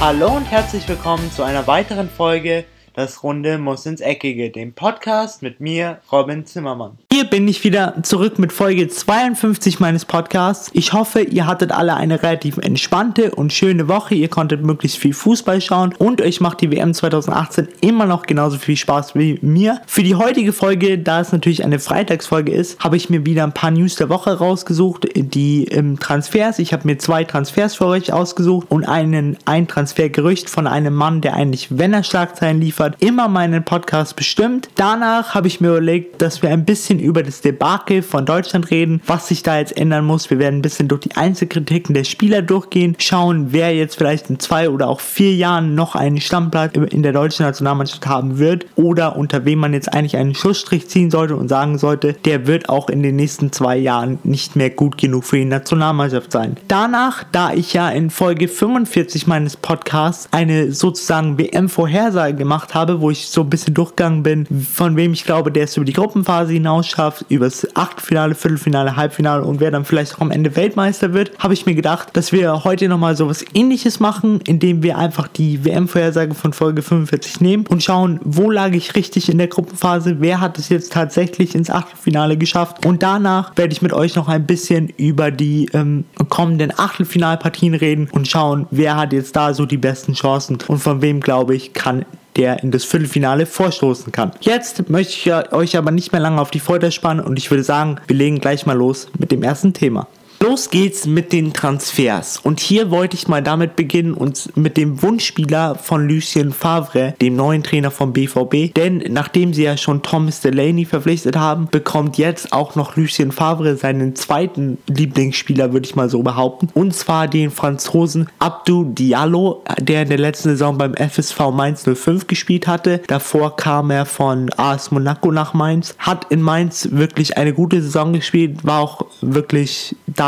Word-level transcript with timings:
Hallo 0.00 0.28
und 0.36 0.44
herzlich 0.44 0.88
willkommen 0.88 1.28
zu 1.32 1.42
einer 1.42 1.66
weiteren 1.66 2.08
Folge 2.08 2.64
Das 2.94 3.24
Runde 3.24 3.58
muss 3.58 3.84
ins 3.84 4.00
Eckige, 4.00 4.50
dem 4.50 4.72
Podcast 4.72 5.42
mit 5.42 5.58
mir, 5.58 6.00
Robin 6.12 6.46
Zimmermann. 6.46 6.98
Hier 7.18 7.26
bin 7.26 7.48
ich 7.48 7.64
wieder 7.64 7.94
zurück 8.04 8.38
mit 8.38 8.52
Folge 8.52 8.86
52 8.86 9.80
meines 9.80 10.04
Podcasts. 10.04 10.70
Ich 10.72 10.92
hoffe, 10.92 11.20
ihr 11.22 11.48
hattet 11.48 11.72
alle 11.72 11.94
eine 11.94 12.22
relativ 12.22 12.58
entspannte 12.58 13.34
und 13.34 13.52
schöne 13.52 13.88
Woche. 13.88 14.14
Ihr 14.14 14.28
konntet 14.28 14.62
möglichst 14.62 14.98
viel 14.98 15.12
Fußball 15.12 15.60
schauen 15.60 15.92
und 15.98 16.22
euch 16.22 16.40
macht 16.40 16.60
die 16.60 16.70
WM 16.70 16.94
2018 16.94 17.66
immer 17.80 18.06
noch 18.06 18.22
genauso 18.22 18.56
viel 18.58 18.76
Spaß 18.76 19.16
wie 19.16 19.36
mir. 19.42 19.80
Für 19.88 20.04
die 20.04 20.14
heutige 20.14 20.52
Folge, 20.52 20.96
da 20.96 21.20
es 21.20 21.32
natürlich 21.32 21.64
eine 21.64 21.80
Freitagsfolge 21.80 22.52
ist, 22.52 22.78
habe 22.78 22.96
ich 22.96 23.10
mir 23.10 23.26
wieder 23.26 23.42
ein 23.42 23.52
paar 23.52 23.72
News 23.72 23.96
der 23.96 24.10
Woche 24.10 24.38
rausgesucht, 24.38 25.08
die 25.16 25.64
im 25.64 25.98
Transfers. 25.98 26.60
Ich 26.60 26.72
habe 26.72 26.86
mir 26.86 26.98
zwei 26.98 27.24
Transfers 27.24 27.74
für 27.74 27.86
euch 27.86 28.12
ausgesucht 28.12 28.68
und 28.70 28.84
einen 28.84 29.38
ein 29.44 29.66
Transfergerücht 29.66 30.48
von 30.48 30.68
einem 30.68 30.94
Mann, 30.94 31.20
der 31.20 31.34
eigentlich, 31.34 31.66
wenn 31.76 31.92
er 31.92 32.04
Schlagzeilen 32.04 32.60
liefert, 32.60 32.94
immer 33.00 33.26
meinen 33.26 33.64
Podcast 33.64 34.14
bestimmt. 34.14 34.68
Danach 34.76 35.34
habe 35.34 35.48
ich 35.48 35.60
mir 35.60 35.70
überlegt, 35.70 36.22
dass 36.22 36.42
wir 36.42 36.50
ein 36.50 36.64
bisschen 36.64 37.07
über 37.08 37.22
das 37.22 37.40
Debakel 37.40 38.02
von 38.02 38.26
Deutschland 38.26 38.70
reden, 38.70 39.00
was 39.06 39.28
sich 39.28 39.42
da 39.42 39.58
jetzt 39.58 39.76
ändern 39.76 40.04
muss. 40.04 40.28
Wir 40.28 40.38
werden 40.38 40.58
ein 40.58 40.62
bisschen 40.62 40.88
durch 40.88 41.00
die 41.00 41.16
Einzelkritiken 41.16 41.94
der 41.94 42.04
Spieler 42.04 42.42
durchgehen, 42.42 42.96
schauen, 42.98 43.48
wer 43.50 43.74
jetzt 43.74 43.96
vielleicht 43.96 44.28
in 44.28 44.38
zwei 44.38 44.68
oder 44.68 44.88
auch 44.88 45.00
vier 45.00 45.34
Jahren 45.34 45.74
noch 45.74 45.94
einen 45.94 46.20
Stammplatz 46.20 46.74
in 46.76 47.02
der 47.02 47.12
deutschen 47.12 47.46
Nationalmannschaft 47.46 48.06
haben 48.06 48.38
wird 48.38 48.66
oder 48.76 49.16
unter 49.16 49.46
wem 49.46 49.60
man 49.60 49.72
jetzt 49.72 49.92
eigentlich 49.92 50.16
einen 50.16 50.34
Schussstrich 50.34 50.88
ziehen 50.88 51.10
sollte 51.10 51.34
und 51.36 51.48
sagen 51.48 51.78
sollte, 51.78 52.12
der 52.12 52.46
wird 52.46 52.68
auch 52.68 52.90
in 52.90 53.02
den 53.02 53.16
nächsten 53.16 53.52
zwei 53.52 53.78
Jahren 53.78 54.18
nicht 54.24 54.54
mehr 54.54 54.70
gut 54.70 54.98
genug 54.98 55.24
für 55.24 55.36
die 55.36 55.46
Nationalmannschaft 55.46 56.30
sein. 56.30 56.56
Danach, 56.68 57.24
da 57.32 57.54
ich 57.54 57.72
ja 57.72 57.88
in 57.88 58.10
Folge 58.10 58.48
45 58.48 59.26
meines 59.26 59.56
Podcasts 59.56 60.28
eine 60.30 60.72
sozusagen 60.72 61.38
WM-Vorhersage 61.38 62.34
gemacht 62.34 62.74
habe, 62.74 63.00
wo 63.00 63.10
ich 63.10 63.28
so 63.28 63.40
ein 63.40 63.50
bisschen 63.50 63.72
durchgegangen 63.72 64.22
bin, 64.22 64.46
von 64.46 64.96
wem 64.96 65.14
ich 65.14 65.24
glaube, 65.24 65.50
der 65.50 65.64
es 65.64 65.76
über 65.76 65.86
die 65.86 65.94
Gruppenphase 65.94 66.52
hinaus 66.52 66.86
über 67.28 67.46
das 67.46 67.66
Achtelfinale, 67.76 68.34
Viertelfinale, 68.34 68.96
Halbfinale 68.96 69.44
und 69.44 69.60
wer 69.60 69.70
dann 69.70 69.84
vielleicht 69.84 70.16
auch 70.16 70.20
am 70.20 70.30
Ende 70.30 70.56
Weltmeister 70.56 71.12
wird, 71.12 71.38
habe 71.38 71.54
ich 71.54 71.66
mir 71.66 71.74
gedacht, 71.74 72.10
dass 72.14 72.32
wir 72.32 72.64
heute 72.64 72.88
nochmal 72.88 73.16
so 73.16 73.28
was 73.28 73.44
ähnliches 73.54 74.00
machen, 74.00 74.40
indem 74.46 74.82
wir 74.82 74.98
einfach 74.98 75.28
die 75.28 75.64
WM-Vorhersage 75.64 76.34
von 76.34 76.52
Folge 76.52 76.82
45 76.82 77.40
nehmen 77.40 77.66
und 77.66 77.82
schauen, 77.82 78.20
wo 78.24 78.50
lag 78.50 78.72
ich 78.72 78.94
richtig 78.94 79.28
in 79.28 79.38
der 79.38 79.48
Gruppenphase, 79.48 80.16
wer 80.20 80.40
hat 80.40 80.58
es 80.58 80.68
jetzt 80.68 80.92
tatsächlich 80.92 81.54
ins 81.54 81.70
Achtelfinale 81.70 82.36
geschafft 82.36 82.84
und 82.84 83.02
danach 83.02 83.56
werde 83.56 83.72
ich 83.72 83.82
mit 83.82 83.92
euch 83.92 84.16
noch 84.16 84.28
ein 84.28 84.46
bisschen 84.46 84.88
über 84.96 85.30
die 85.30 85.68
ähm, 85.72 86.04
kommenden 86.28 86.72
Achtelfinalpartien 86.76 87.74
reden 87.74 88.08
und 88.10 88.28
schauen, 88.28 88.66
wer 88.70 88.96
hat 88.96 89.12
jetzt 89.12 89.36
da 89.36 89.54
so 89.54 89.66
die 89.66 89.76
besten 89.76 90.14
Chancen 90.14 90.58
und 90.66 90.78
von 90.78 91.02
wem 91.02 91.20
glaube 91.20 91.54
ich 91.54 91.72
kann 91.72 92.04
der 92.38 92.62
in 92.62 92.70
das 92.70 92.84
Viertelfinale 92.84 93.44
vorstoßen 93.44 94.12
kann. 94.12 94.32
Jetzt 94.40 94.88
möchte 94.88 95.12
ich 95.12 95.52
euch 95.52 95.76
aber 95.76 95.90
nicht 95.90 96.12
mehr 96.12 96.20
lange 96.20 96.40
auf 96.40 96.50
die 96.50 96.60
Folter 96.60 96.90
spannen 96.90 97.24
und 97.24 97.36
ich 97.38 97.50
würde 97.50 97.64
sagen, 97.64 97.96
wir 98.06 98.16
legen 98.16 98.40
gleich 98.40 98.64
mal 98.64 98.76
los 98.76 99.08
mit 99.18 99.30
dem 99.30 99.42
ersten 99.42 99.74
Thema. 99.74 100.06
Los 100.40 100.70
geht's 100.70 101.04
mit 101.04 101.32
den 101.32 101.52
Transfers. 101.52 102.38
Und 102.38 102.60
hier 102.60 102.92
wollte 102.92 103.16
ich 103.16 103.26
mal 103.26 103.42
damit 103.42 103.74
beginnen 103.74 104.14
und 104.14 104.56
mit 104.56 104.76
dem 104.76 105.02
Wunschspieler 105.02 105.74
von 105.74 106.08
Lucien 106.08 106.52
Favre, 106.52 107.14
dem 107.20 107.34
neuen 107.34 107.64
Trainer 107.64 107.90
vom 107.90 108.12
BVB. 108.12 108.72
Denn 108.72 109.02
nachdem 109.08 109.52
sie 109.52 109.64
ja 109.64 109.76
schon 109.76 110.02
Thomas 110.02 110.40
Delaney 110.40 110.84
verpflichtet 110.84 111.34
haben, 111.34 111.66
bekommt 111.68 112.18
jetzt 112.18 112.52
auch 112.52 112.76
noch 112.76 112.94
Lucien 112.94 113.32
Favre 113.32 113.74
seinen 113.74 114.14
zweiten 114.14 114.78
Lieblingsspieler, 114.86 115.72
würde 115.72 115.86
ich 115.86 115.96
mal 115.96 116.08
so 116.08 116.22
behaupten. 116.22 116.68
Und 116.72 116.94
zwar 116.94 117.26
den 117.26 117.50
Franzosen 117.50 118.28
Abdou 118.38 118.84
Diallo, 118.84 119.64
der 119.80 120.02
in 120.02 120.08
der 120.08 120.18
letzten 120.18 120.50
Saison 120.50 120.78
beim 120.78 120.94
FSV 120.94 121.50
Mainz 121.52 121.82
05 121.82 122.28
gespielt 122.28 122.68
hatte. 122.68 123.00
Davor 123.08 123.56
kam 123.56 123.90
er 123.90 124.06
von 124.06 124.50
AS 124.56 124.92
Monaco 124.92 125.32
nach 125.32 125.52
Mainz. 125.52 125.96
Hat 125.98 126.26
in 126.30 126.42
Mainz 126.42 126.90
wirklich 126.92 127.36
eine 127.36 127.52
gute 127.52 127.82
Saison 127.82 128.12
gespielt, 128.12 128.64
war 128.64 128.80
auch 128.80 129.06
wirklich 129.20 129.96
da 130.06 130.27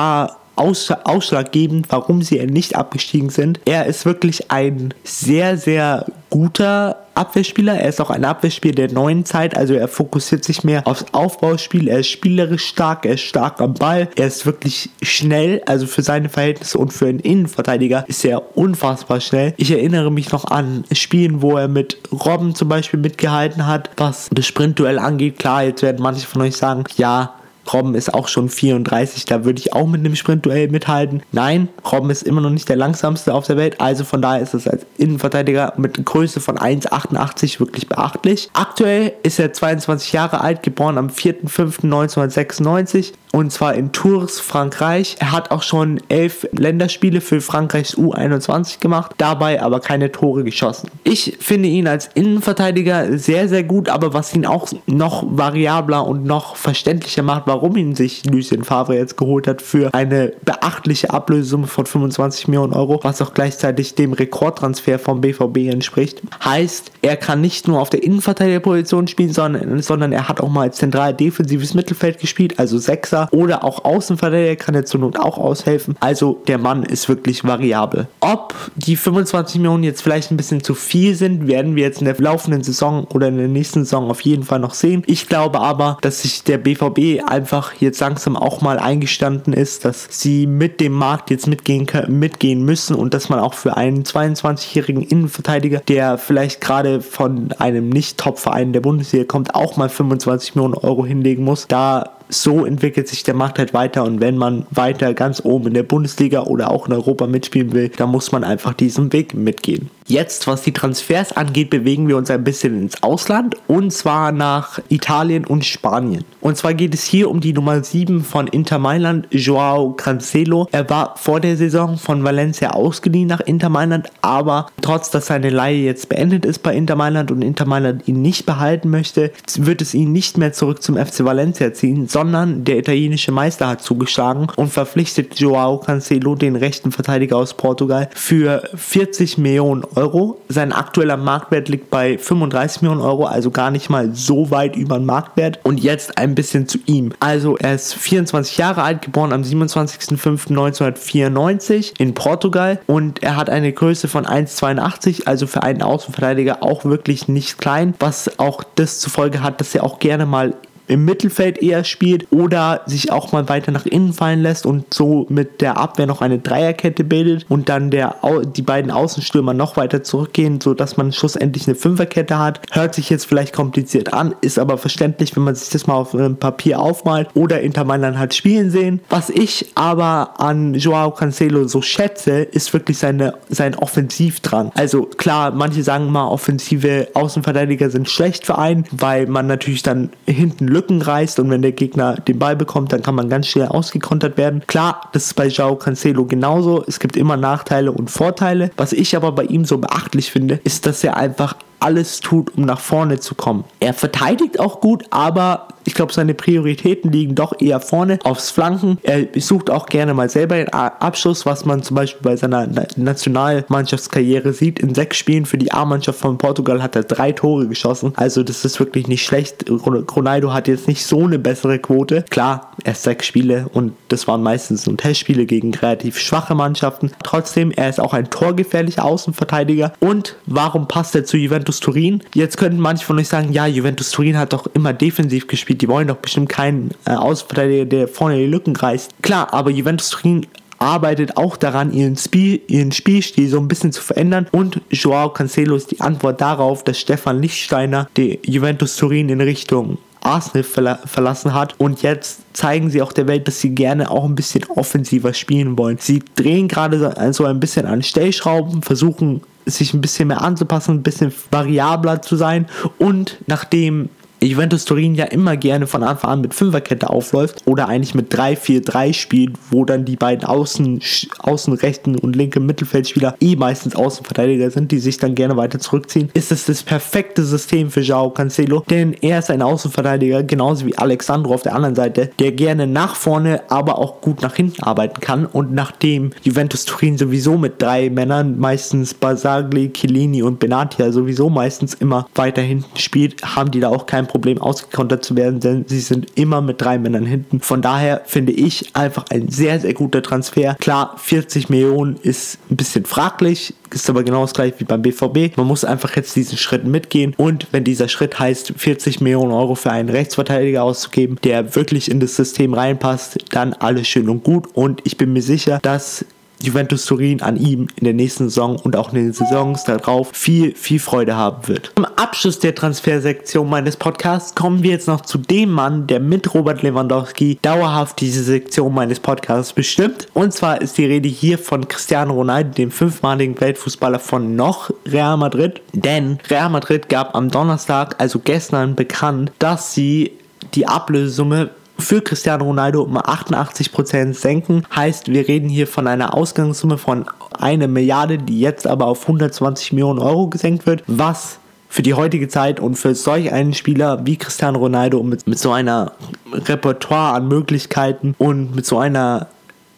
aus, 0.61 0.91
ausschlaggebend, 0.91 1.87
warum 1.88 2.22
sie 2.22 2.38
nicht 2.47 2.77
abgestiegen 2.77 3.31
sind. 3.31 3.61
Er 3.65 3.87
ist 3.87 4.05
wirklich 4.05 4.50
ein 4.50 4.93
sehr, 5.05 5.56
sehr 5.56 6.06
guter 6.28 6.97
Abwehrspieler. 7.15 7.75
Er 7.75 7.88
ist 7.88 8.00
auch 8.00 8.11
ein 8.11 8.25
Abwehrspieler 8.25 8.75
der 8.75 8.93
neuen 8.93 9.25
Zeit, 9.25 9.56
also 9.56 9.75
er 9.75 9.88
fokussiert 9.88 10.44
sich 10.44 10.62
mehr 10.62 10.87
aufs 10.87 11.06
Aufbauspiel. 11.12 11.88
Er 11.88 12.00
ist 12.00 12.09
spielerisch 12.09 12.66
stark, 12.66 13.05
er 13.05 13.15
ist 13.15 13.22
stark 13.22 13.61
am 13.61 13.75
Ball, 13.75 14.09
er 14.16 14.27
ist 14.27 14.47
wirklich 14.47 14.91
schnell, 15.03 15.62
also 15.66 15.87
für 15.87 16.03
seine 16.03 16.28
Verhältnisse 16.28 16.78
und 16.78 16.93
für 16.93 17.06
einen 17.06 17.21
Innenverteidiger 17.21 18.05
ist 18.06 18.25
er 18.25 18.56
unfassbar 18.56 19.21
schnell. 19.21 19.55
Ich 19.56 19.71
erinnere 19.71 20.12
mich 20.12 20.31
noch 20.31 20.44
an 20.44 20.84
Spielen, 20.93 21.43
wo 21.43 21.56
er 21.56 21.69
mit 21.69 21.99
Robben 22.12 22.55
zum 22.55 22.69
Beispiel 22.69 23.00
mitgehalten 23.00 23.67
hat, 23.67 23.91
was 23.97 24.28
das 24.32 24.47
Sprintduell 24.47 24.99
angeht. 24.99 25.38
Klar, 25.38 25.65
jetzt 25.65 25.82
werden 25.82 26.03
manche 26.03 26.27
von 26.27 26.43
euch 26.43 26.56
sagen, 26.56 26.84
ja, 26.97 27.34
Robben 27.72 27.94
ist 27.94 28.12
auch 28.14 28.28
schon 28.28 28.48
34, 28.48 29.25
da 29.25 29.44
würde 29.44 29.60
ich 29.60 29.72
auch 29.72 29.86
mit 29.86 30.00
einem 30.00 30.16
Sprintduell 30.16 30.69
mithalten. 30.69 31.22
Nein, 31.32 31.69
Robben 31.91 32.10
ist 32.10 32.22
immer 32.22 32.41
noch 32.41 32.50
nicht 32.50 32.69
der 32.69 32.76
langsamste 32.76 33.34
auf 33.34 33.47
der 33.47 33.56
Welt, 33.56 33.81
also 33.81 34.04
von 34.04 34.22
daher 34.22 34.41
ist 34.41 34.54
es 34.54 34.69
als 34.69 34.86
Innenverteidiger 34.98 35.75
mit 35.76 36.04
Größe 36.04 36.41
von 36.41 36.58
1,88 36.58 37.60
wirklich 37.60 37.88
beachtlich. 37.88 38.50
Aktuell 38.53 39.12
ist 39.22 39.38
er 39.38 39.53
22 39.53 40.12
Jahre 40.12 40.41
alt, 40.41 40.62
geboren 40.62 40.98
am 40.98 41.08
4.5.1996 41.08 43.12
und 43.32 43.53
zwar 43.53 43.75
in 43.75 43.92
Tours, 43.92 44.41
Frankreich. 44.41 45.16
Er 45.20 45.31
hat 45.31 45.52
auch 45.52 45.62
schon 45.62 46.00
elf 46.08 46.48
Länderspiele 46.52 47.20
für 47.20 47.41
Frankreichs 47.41 47.97
U21 47.97 48.81
gemacht, 48.81 49.12
dabei 49.19 49.62
aber 49.62 49.78
keine 49.81 50.10
Tore 50.10 50.42
geschossen. 50.42 50.91
Ich 51.04 51.37
finde 51.41 51.69
ihn 51.69 51.87
als 51.87 52.10
Innenverteidiger 52.14 53.19
sehr, 53.19 53.48
sehr 53.48 53.62
gut, 53.62 53.88
aber 53.88 54.14
was 54.14 54.34
ihn 54.34 54.47
auch 54.47 54.69
noch 54.87 55.25
variabler 55.28 56.06
und 56.06 56.25
noch 56.25 56.56
verständlicher 56.56 57.22
macht, 57.22 57.44
warum 57.47 57.59
ihn 57.76 57.94
sich 57.94 58.25
Lucien 58.25 58.65
Favre 58.65 58.97
jetzt 58.97 59.16
geholt 59.16 59.47
hat 59.47 59.62
für 59.62 59.93
eine 59.94 60.32
beachtliche 60.44 61.10
Ablösesumme 61.10 61.66
von 61.66 61.87
25 61.87 62.48
Millionen 62.48 62.72
Euro, 62.72 63.00
was 63.03 63.22
auch 63.22 63.34
gleichzeitig 63.34 63.94
dem 63.94 64.12
Rekordtransfer 64.12 64.98
vom 64.98 65.21
BVB 65.21 65.70
entspricht, 65.72 66.22
heißt, 66.44 66.93
er 67.03 67.16
kann 67.16 67.41
nicht 67.41 67.69
nur 67.69 67.81
auf 67.81 67.91
der 67.91 68.03
Innenverteidigerposition 68.03 69.09
spielen, 69.09 69.32
sondern, 69.32 69.81
sondern 69.82 70.12
er 70.12 70.28
hat 70.28 70.41
auch 70.41 70.49
mal 70.49 70.62
als 70.62 70.76
zentral 70.76 71.15
defensives 71.15 71.75
Mittelfeld 71.75 72.19
gespielt, 72.19 72.59
also 72.59 72.78
Sechser 72.78 73.28
oder 73.31 73.65
auch 73.65 73.84
Außenverteidiger 73.84 74.56
kann 74.56 74.75
er 74.75 74.84
zur 74.84 75.00
Not 75.00 75.19
auch 75.19 75.38
aushelfen. 75.38 75.97
Also 76.00 76.41
der 76.47 76.59
Mann 76.59 76.82
ist 76.82 77.09
wirklich 77.09 77.44
variabel. 77.44 78.09
Ob 78.20 78.54
die 78.76 78.97
25 78.97 79.56
Millionen 79.56 79.84
jetzt 79.84 80.03
vielleicht 80.03 80.31
ein 80.31 80.37
bisschen 80.37 80.62
zu 80.62 80.75
viel 80.75 81.15
sind, 81.15 81.47
werden 81.47 81.76
wir 81.76 81.84
jetzt 81.84 82.00
in 82.00 82.04
der 82.06 82.16
laufenden 82.19 82.62
Saison 82.62 83.04
oder 83.12 83.28
in 83.28 83.37
der 83.37 83.49
nächsten 83.49 83.84
Saison 83.84 84.10
auf 84.10 84.20
jeden 84.22 84.44
Fall 84.44 84.59
noch 84.59 84.75
sehen. 84.75 85.03
Ich 85.06 85.28
glaube 85.28 85.60
aber, 85.60 85.99
dass 86.03 86.22
sich 86.22 86.44
der 86.44 86.59
BVB 86.59 87.22
einfach 87.40 87.72
jetzt 87.80 88.00
langsam 88.00 88.36
auch 88.36 88.60
mal 88.60 88.78
eingestanden 88.78 89.54
ist, 89.54 89.86
dass 89.86 90.08
sie 90.10 90.46
mit 90.46 90.78
dem 90.78 90.92
Markt 90.92 91.30
jetzt 91.30 91.46
mitgehen, 91.46 91.86
können, 91.86 92.18
mitgehen 92.18 92.62
müssen 92.62 92.94
und 92.94 93.14
dass 93.14 93.30
man 93.30 93.38
auch 93.38 93.54
für 93.54 93.78
einen 93.78 94.02
22-jährigen 94.04 95.02
Innenverteidiger, 95.02 95.80
der 95.80 96.18
vielleicht 96.18 96.60
gerade 96.60 97.00
von 97.00 97.52
einem 97.58 97.88
Nicht-Top-Verein 97.88 98.74
der 98.74 98.80
Bundesliga 98.80 99.24
kommt, 99.24 99.54
auch 99.54 99.78
mal 99.78 99.88
25 99.88 100.54
Millionen 100.54 100.74
Euro 100.74 101.06
hinlegen 101.06 101.44
muss. 101.44 101.66
Da 101.66 102.19
so 102.30 102.64
entwickelt 102.64 103.08
sich 103.08 103.22
der 103.22 103.34
Markt 103.34 103.58
halt 103.58 103.74
weiter 103.74 104.04
und 104.04 104.20
wenn 104.20 104.36
man 104.36 104.66
weiter 104.70 105.14
ganz 105.14 105.42
oben 105.44 105.68
in 105.68 105.74
der 105.74 105.82
Bundesliga 105.82 106.44
oder 106.44 106.70
auch 106.70 106.86
in 106.86 106.92
Europa 106.92 107.26
mitspielen 107.26 107.72
will, 107.72 107.88
dann 107.88 108.10
muss 108.10 108.32
man 108.32 108.44
einfach 108.44 108.72
diesen 108.72 109.12
Weg 109.12 109.34
mitgehen. 109.34 109.91
Jetzt, 110.06 110.48
was 110.48 110.62
die 110.62 110.72
Transfers 110.72 111.36
angeht, 111.36 111.70
bewegen 111.70 112.08
wir 112.08 112.16
uns 112.16 112.30
ein 112.30 112.42
bisschen 112.42 112.82
ins 112.82 113.00
Ausland 113.02 113.56
und 113.69 113.93
zwar 113.93 114.32
nach 114.32 114.81
Italien 114.88 115.44
und 115.44 115.64
Spanien. 115.64 116.25
Und 116.40 116.56
zwar 116.56 116.75
geht 116.75 116.94
es 116.94 117.05
hier 117.05 117.31
um 117.31 117.40
die 117.40 117.52
Nummer 117.52 117.84
7 117.84 118.25
von 118.25 118.49
Inter 118.49 118.81
Mailand, 118.81 119.28
Joao 119.31 119.93
Cancelo. 119.93 120.69
Er 120.72 120.90
war 120.90 121.14
vor 121.16 121.38
der 121.38 121.56
Saison 121.56 121.96
von 121.96 122.25
Valencia 122.25 122.70
ausgeliehen 122.70 123.28
nach 123.28 123.40
Inter 123.40 123.69
Mailand, 123.69 124.10
aber 124.20 124.66
trotz 124.82 125.10
dass 125.10 125.26
seine 125.26 125.50
Leihe 125.50 125.84
jetzt 125.84 126.08
beendet 126.08 126.44
ist 126.44 126.60
bei 126.64 126.75
Inter 126.75 126.96
Mailand 126.96 127.31
und 127.31 127.43
Inter 127.43 127.66
Mailand 127.66 128.08
ihn 128.08 128.20
nicht 128.20 128.46
behalten 128.46 128.90
möchte, 128.90 129.31
wird 129.58 129.81
es 129.81 129.94
ihn 129.94 130.10
nicht 130.10 130.38
mehr 130.38 130.52
zurück 130.52 130.82
zum 130.82 130.96
FC 130.96 131.25
Valencia 131.25 131.72
ziehen, 131.72 132.08
sondern 132.08 132.19
der 132.25 132.78
italienische 132.78 133.32
Meister 133.32 133.69
hat 133.69 133.82
zugeschlagen 133.82 134.49
und 134.56 134.72
verpflichtet 134.72 135.38
Joao 135.38 135.78
Cancelo, 135.78 136.34
den 136.34 136.56
rechten 136.56 136.93
Verteidiger 136.93 137.37
aus 137.37 137.55
Portugal, 137.55 138.08
für 138.14 138.69
40 138.75 139.38
Millionen 139.38 139.84
Euro 139.96 140.00
Euro. 140.00 140.40
Sein 140.49 140.72
aktueller 140.72 141.17
Marktwert 141.17 141.69
liegt 141.69 141.90
bei 141.90 142.19
35 142.19 142.82
Millionen 142.82 143.00
Euro, 143.00 143.26
also 143.26 143.50
gar 143.50 143.70
nicht 143.70 143.88
mal 143.90 144.14
so 144.14 144.50
weit 144.50 144.75
über 144.76 144.99
den 144.99 145.06
Marktwert. 145.06 145.61
Und 145.62 145.81
jetzt 145.81 146.19
ein 146.19 146.34
bisschen 146.34 146.69
zu 146.69 146.78
ihm. 146.87 147.12
Also 147.20 147.56
er 147.56 147.75
ist 147.75 147.94
24 147.94 148.58
Jahre 148.58 148.82
alt, 148.82 149.02
geboren 149.02 149.32
am 149.32 149.43
27.05.1994 149.43 152.00
in 152.00 152.14
Portugal 152.14 152.81
und 152.87 153.22
er 153.22 153.37
hat 153.37 153.50
eine 153.50 153.72
Größe 153.72 154.08
von 154.08 154.26
1,82, 154.26 155.26
also 155.26 155.46
für 155.46 155.62
einen 155.62 155.82
Außenverteidiger 155.82 156.62
auch 156.62 156.84
wirklich 156.84 157.28
nicht 157.28 157.58
klein, 157.58 157.94
was 157.99 158.38
auch 158.38 158.62
das 158.75 159.00
zur 159.00 159.12
Folge 159.12 159.43
hat, 159.43 159.61
dass 159.61 159.75
er 159.75 159.84
auch 159.84 159.99
gerne 159.99 160.25
mal 160.26 160.55
im 160.90 161.04
Mittelfeld 161.04 161.58
eher 161.62 161.84
spielt 161.84 162.26
oder 162.32 162.82
sich 162.87 163.12
auch 163.12 163.31
mal 163.31 163.48
weiter 163.48 163.70
nach 163.70 163.87
innen 163.87 164.12
fallen 164.12 164.42
lässt 164.42 164.66
und 164.66 164.92
so 164.92 165.25
mit 165.28 165.60
der 165.60 165.76
Abwehr 165.76 166.06
noch 166.06 166.20
eine 166.20 166.40
Dreierkette 166.40 167.04
bildet 167.04 167.46
und 167.48 167.69
dann 167.69 167.90
der, 167.90 168.16
die 168.56 168.62
beiden 168.62 168.90
Außenstürmer 168.90 169.54
noch 169.54 169.76
weiter 169.76 170.02
zurückgehen, 170.02 170.60
sodass 170.60 170.96
man 170.96 171.12
schlussendlich 171.12 171.69
eine 171.69 171.76
Fünferkette 171.76 172.38
hat. 172.38 172.60
Hört 172.72 172.96
sich 172.96 173.08
jetzt 173.08 173.26
vielleicht 173.26 173.54
kompliziert 173.54 174.12
an, 174.12 174.34
ist 174.40 174.58
aber 174.58 174.78
verständlich, 174.78 175.37
wenn 175.37 175.44
man 175.44 175.54
sich 175.54 175.70
das 175.70 175.87
mal 175.87 175.94
auf 175.94 176.12
einem 176.12 176.37
Papier 176.37 176.81
aufmalt 176.81 177.28
oder 177.34 177.60
Inter 177.60 177.84
Mailand 177.84 178.19
halt 178.19 178.34
spielen 178.34 178.70
sehen. 178.70 179.00
Was 179.08 179.31
ich 179.31 179.70
aber 179.76 180.40
an 180.40 180.75
Joao 180.75 181.12
Cancelo 181.12 181.69
so 181.69 181.82
schätze, 181.82 182.40
ist 182.40 182.72
wirklich 182.72 182.98
seine, 182.98 183.34
sein 183.48 183.76
Offensivdrang. 183.76 184.72
Also 184.75 185.02
klar, 185.02 185.52
manche 185.52 185.84
sagen 185.84 186.10
mal, 186.10 186.26
offensive 186.26 187.08
Außenverteidiger 187.14 187.90
sind 187.90 188.10
schlecht 188.10 188.44
für 188.44 188.58
einen, 188.58 188.86
weil 188.90 189.26
man 189.26 189.46
natürlich 189.46 189.84
dann 189.84 190.10
hinten 190.26 190.66
Lücken 190.66 190.80
reißt 190.88 191.38
und 191.41 191.50
wenn 191.50 191.62
der 191.62 191.73
Gegner 191.73 192.17
den 192.17 192.38
Ball 192.38 192.56
bekommt, 192.56 192.93
dann 192.93 193.03
kann 193.03 193.15
man 193.15 193.29
ganz 193.29 193.47
schnell 193.47 193.69
ausgekontert 193.69 194.37
werden. 194.37 194.62
Klar, 194.67 195.09
das 195.12 195.27
ist 195.27 195.35
bei 195.35 195.49
Joao 195.49 195.77
Cancelo 195.77 196.25
genauso. 196.25 196.85
Es 196.87 197.00
gibt 197.00 197.17
immer 197.17 197.37
Nachteile 197.37 197.93
und 197.93 198.11
Vorteile. 198.11 198.71
Was 198.77 198.93
ich 198.93 199.17
aber 199.17 199.32
bei 199.32 199.44
ihm 199.44 199.65
so 199.65 199.79
beachtlich 199.79 200.31
finde, 200.31 200.61
ist, 200.65 200.87
dass 200.87 201.05
er 201.05 201.17
einfach 201.17 201.55
alles 201.81 202.21
tut, 202.21 202.56
um 202.56 202.65
nach 202.65 202.81
vorne 202.81 203.19
zu 203.21 203.35
kommen. 203.35 203.65
Er 203.81 203.94
verteidigt 203.94 204.61
auch 204.61 204.81
gut, 204.81 205.05
aber 205.11 205.69
ich 205.85 205.94
glaube, 205.94 206.12
seine 206.12 206.35
Prioritäten 206.35 207.11
liegen 207.11 207.35
doch 207.35 207.59
eher 207.59 207.81
vorne 207.81 208.19
aufs 208.25 208.50
Flanken. 208.50 208.99
Er 209.03 209.29
sucht 209.41 209.71
auch 209.71 209.87
gerne 209.87 210.12
mal 210.15 210.29
selber 210.29 210.56
den 210.56 210.69
Abschluss, 210.69 211.47
was 211.47 211.65
man 211.65 211.82
zum 211.82 211.94
Beispiel 211.97 212.21
bei 212.23 212.37
seiner 212.37 212.69
Nationalmannschaftskarriere 212.97 214.53
sieht. 214.53 214.79
In 214.79 214.94
sechs 214.94 215.17
Spielen 215.17 215.47
für 215.47 215.59
die 215.59 215.73
A-Mannschaft 215.73 216.21
von 216.21 216.37
Portugal 216.38 216.82
hat 216.82 216.97
er 216.97 217.05
drei 217.05 217.32
Tore 217.32 217.67
geschossen. 217.67 218.12
Also 218.17 218.43
das 218.43 218.65
ist 218.65 218.79
wirklich 218.79 219.09
nicht 219.09 219.25
schlecht. 219.25 219.65
Ronaldo 219.71 220.53
hat 220.53 220.69
jetzt 220.69 220.87
nicht 220.87 221.05
so 221.05 221.25
eine 221.25 221.38
bessere 221.38 221.79
Quote. 221.79 222.25
Klar, 222.29 222.73
erst 222.85 223.05
sechs 223.05 223.27
Spiele 223.27 223.67
und 223.73 223.94
das 224.09 224.29
waren 224.29 224.43
meistens 224.43 224.87
nur 224.87 224.97
Testspiele 224.97 225.47
gegen 225.47 225.75
relativ 225.75 226.19
schwache 226.19 226.55
Mannschaften. 226.55 227.11
Trotzdem, 227.25 227.71
er 227.71 227.88
ist 227.88 228.00
auch 228.00 228.12
ein 228.12 228.29
torgefährlicher 228.29 229.05
Außenverteidiger. 229.05 229.93
Und 230.00 230.37
warum 230.47 230.88
passt 230.88 231.15
er 231.15 231.25
zu 231.25 231.37
Juventus 231.38 231.69
Turin? 231.78 232.22
Jetzt 232.34 232.56
könnten 232.56 232.81
manche 232.81 233.05
von 233.05 233.19
euch 233.19 233.28
sagen, 233.28 233.52
ja, 233.52 233.67
Juventus 233.69 234.11
Turin 234.11 234.37
hat 234.37 234.52
doch 234.52 234.67
immer 234.75 234.93
defensiv 234.93 235.46
gespielt 235.46 235.82
die 235.82 235.88
wollen 235.88 236.08
doch 236.08 236.17
bestimmt 236.17 236.49
keinen 236.49 236.90
äh, 237.05 237.12
Außenverteidiger, 237.12 237.84
der 237.84 238.08
vorne 238.08 238.37
die 238.38 238.46
Lücken 238.46 238.75
reißt. 238.75 239.22
Klar, 239.22 239.52
aber 239.52 239.70
Juventus 239.70 240.11
Turin 240.11 240.46
arbeitet 240.78 241.37
auch 241.37 241.56
daran, 241.56 241.93
ihren, 241.93 242.17
Spiel, 242.17 242.61
ihren 242.67 242.90
Spielstil 242.90 243.49
so 243.49 243.58
ein 243.58 243.69
bisschen 243.69 243.93
zu 243.93 244.02
verändern. 244.02 244.46
Und 244.50 244.81
Joao 244.90 245.31
Cancelo 245.31 245.76
ist 245.76 245.90
die 245.90 246.00
Antwort 246.00 246.40
darauf, 246.40 246.82
dass 246.82 246.99
Stefan 246.99 247.40
Lichtsteiner 247.40 248.08
die 248.17 248.40
Juventus 248.44 248.96
Turin 248.96 249.28
in 249.28 249.40
Richtung 249.40 249.99
Arsenal 250.22 250.62
verla 250.62 250.99
verlassen 251.05 251.55
hat. 251.55 251.75
Und 251.78 252.02
jetzt 252.02 252.40
zeigen 252.52 252.90
sie 252.90 253.02
auch 253.02 253.12
der 253.12 253.26
Welt, 253.26 253.49
dass 253.49 253.61
sie 253.61 253.75
gerne 253.75 254.11
auch 254.11 254.25
ein 254.25 254.34
bisschen 254.34 254.64
offensiver 254.69 255.34
spielen 255.34 255.78
wollen. 255.78 255.99
Sie 255.99 256.22
drehen 256.34 256.69
gerade 256.69 257.32
so 257.32 257.44
ein 257.44 257.61
bisschen 257.61 257.87
an 257.87 258.02
Stellschrauben, 258.02 258.82
versuchen 258.82 259.43
sich 259.67 259.94
ein 259.94 260.00
bisschen 260.00 260.28
mehr 260.28 260.43
anzupassen, 260.43 260.96
ein 260.96 261.02
bisschen 261.02 261.32
variabler 261.50 262.22
zu 262.22 262.37
sein. 262.37 262.67
Und 262.99 263.38
nachdem 263.46 264.08
Juventus 264.42 264.87
Turin 264.87 265.14
ja 265.14 265.26
immer 265.26 265.58
gerne 265.58 265.87
von 265.87 266.02
Anfang 266.02 266.31
an 266.31 266.40
mit 266.40 266.54
Fünferkette 266.54 267.10
aufläuft 267.10 267.62
oder 267.66 267.88
eigentlich 267.88 268.14
mit 268.14 268.32
3-4-3 268.34 269.12
spielt, 269.12 269.56
wo 269.70 269.84
dann 269.84 270.06
die 270.06 270.16
beiden 270.16 270.44
Außen, 270.44 271.00
Außenrechten 271.40 272.16
und 272.16 272.37
linke 272.37 272.58
Mittelfeldspieler 272.58 273.37
eh 273.40 273.56
meistens 273.56 273.94
Außenverteidiger 273.94 274.70
sind, 274.70 274.92
die 274.92 274.98
sich 274.98 275.19
dann 275.19 275.34
gerne 275.34 275.58
weiter 275.58 275.78
zurückziehen, 275.78 276.31
ist 276.32 276.52
es 276.52 276.64
das 276.64 276.82
perfekte 276.82 277.44
System 277.44 277.90
für 277.90 278.00
Joao 278.00 278.31
Cancelo, 278.31 278.82
denn 278.88 279.14
er 279.20 279.40
ist 279.40 279.50
ein 279.50 279.60
Außenverteidiger, 279.60 280.43
genauso 280.43 280.86
wie 280.86 280.96
Alexandro 280.96 281.52
auf 281.52 281.62
der 281.62 281.75
anderen 281.75 281.94
Seite, 281.94 282.31
der 282.38 282.52
gerne 282.52 282.86
nach 282.86 283.16
vorne, 283.16 283.62
aber 283.69 283.98
auch 283.98 284.22
gut 284.22 284.40
nach 284.40 284.54
hinten 284.54 284.82
arbeiten 284.82 285.20
kann. 285.20 285.44
Und 285.44 285.75
nachdem 285.75 286.31
Juventus 286.43 286.86
Turin 286.86 287.19
sowieso 287.19 287.58
mit 287.58 287.82
drei 287.82 288.08
Männern, 288.08 288.58
meistens 288.58 289.12
Basagli, 289.12 289.93
Chiellini 289.93 290.43
und 290.43 290.60
Benatia 290.60 291.12
sowieso 291.12 291.50
meistens 291.50 291.93
immer 291.93 292.26
weiter 292.34 292.62
hinten 292.62 292.96
spielt, 292.96 293.43
haben 293.44 293.70
die 293.70 293.81
da 293.81 293.88
auch 293.88 294.06
kein 294.06 294.30
Problem 294.31 294.59
ausgekontert 294.59 295.25
zu 295.25 295.37
werden, 295.37 295.59
denn 295.59 295.85
sie 295.88 295.99
sind 295.99 296.38
immer 296.38 296.61
mit 296.61 296.81
drei 296.81 296.99
Männern 296.99 297.27
hinten. 297.27 297.61
Von 297.61 297.82
daher 297.82 298.23
finde 298.27 298.53
ich 298.53 298.94
einfach 298.94 299.25
ein 299.31 299.49
sehr, 299.49 299.81
sehr 299.81 299.93
guter 299.93 300.23
Transfer. 300.23 300.77
Klar, 300.79 301.17
40 301.19 301.69
Millionen 301.69 302.17
ist 302.23 302.59
ein 302.71 302.77
bisschen 302.77 303.05
fraglich, 303.06 303.75
ist 303.93 304.09
aber 304.09 304.23
genau 304.23 304.43
das 304.43 304.55
gleiche 304.55 304.79
wie 304.79 304.85
beim 304.85 305.03
BVB. 305.03 305.56
Man 305.56 305.67
muss 305.67 305.85
einfach 305.85 306.15
jetzt 306.15 306.37
diesen 306.37 306.56
Schritt 306.56 306.85
mitgehen 306.85 307.35
und 307.37 307.67
wenn 307.73 307.82
dieser 307.82 308.09
Schritt 308.09 308.38
heißt, 308.38 308.73
40 308.77 309.21
Millionen 309.21 309.50
Euro 309.50 309.75
für 309.75 309.91
einen 309.91 310.09
Rechtsverteidiger 310.09 310.85
auszugeben, 310.85 311.37
der 311.43 311.75
wirklich 311.75 312.09
in 312.09 312.21
das 312.21 312.37
System 312.37 312.73
reinpasst, 312.73 313.38
dann 313.50 313.73
alles 313.73 314.06
schön 314.06 314.29
und 314.29 314.44
gut 314.44 314.69
und 314.75 315.00
ich 315.05 315.17
bin 315.17 315.32
mir 315.32 315.43
sicher, 315.43 315.81
dass 315.82 316.25
Juventus 316.62 317.06
Turin 317.06 317.42
an 317.42 317.56
ihm 317.56 317.88
in 317.96 318.04
der 318.04 318.14
nächsten 318.14 318.48
Saison 318.48 318.76
und 318.76 318.96
auch 318.96 319.12
in 319.12 319.16
den 319.16 319.32
Saisons 319.32 319.84
darauf 319.84 320.30
viel, 320.32 320.74
viel 320.74 320.98
Freude 320.98 321.36
haben 321.36 321.68
wird. 321.68 321.92
Am 321.96 322.04
Abschluss 322.04 322.58
der 322.58 322.74
Transfersektion 322.74 323.68
meines 323.68 323.96
Podcasts 323.96 324.54
kommen 324.54 324.82
wir 324.82 324.90
jetzt 324.90 325.08
noch 325.08 325.22
zu 325.22 325.38
dem 325.38 325.70
Mann, 325.70 326.06
der 326.06 326.20
mit 326.20 326.54
Robert 326.54 326.82
Lewandowski 326.82 327.58
dauerhaft 327.62 328.20
diese 328.20 328.42
Sektion 328.42 328.94
meines 328.94 329.20
Podcasts 329.20 329.72
bestimmt. 329.72 330.28
Und 330.34 330.52
zwar 330.52 330.80
ist 330.80 330.98
die 330.98 331.06
Rede 331.06 331.28
hier 331.28 331.58
von 331.58 331.88
Cristiano 331.88 332.34
Ronaldo, 332.34 332.70
dem 332.70 332.90
fünfmaligen 332.90 333.60
Weltfußballer 333.60 334.18
von 334.18 334.56
noch 334.56 334.90
Real 335.06 335.36
Madrid. 335.36 335.80
Denn 335.92 336.38
Real 336.48 336.70
Madrid 336.70 337.08
gab 337.08 337.34
am 337.34 337.50
Donnerstag, 337.50 338.16
also 338.18 338.38
gestern, 338.38 338.94
bekannt, 338.94 339.52
dass 339.58 339.94
sie 339.94 340.32
die 340.74 340.86
Ablösesumme 340.86 341.70
für 342.00 342.23
Cristiano 342.23 342.64
Ronaldo 342.64 343.02
um 343.02 343.17
88% 343.17 344.35
senken. 344.35 344.85
Heißt, 344.94 345.29
wir 345.29 345.47
reden 345.47 345.69
hier 345.69 345.87
von 345.87 346.06
einer 346.06 346.35
Ausgangssumme 346.35 346.99
von 346.99 347.26
einer 347.52 347.88
Milliarde, 347.88 348.38
die 348.38 348.61
jetzt 348.61 348.87
aber 348.87 349.06
auf 349.06 349.23
120 349.23 349.93
Millionen 349.93 350.19
Euro 350.19 350.49
gesenkt 350.49 350.87
wird, 350.87 351.02
was 351.06 351.58
für 351.88 352.02
die 352.02 352.14
heutige 352.14 352.49
Zeit 352.49 352.79
und 352.79 352.94
für 352.94 353.14
solch 353.14 353.52
einen 353.52 353.75
Spieler 353.75 354.25
wie 354.25 354.37
Cristiano 354.37 354.79
Ronaldo 354.79 355.23
mit, 355.23 355.47
mit 355.47 355.58
so 355.58 355.73
einer 355.73 356.12
Repertoire 356.52 357.35
an 357.35 357.49
Möglichkeiten 357.49 358.35
und 358.38 358.75
mit 358.75 358.87
so 358.87 358.99
einer 358.99 359.49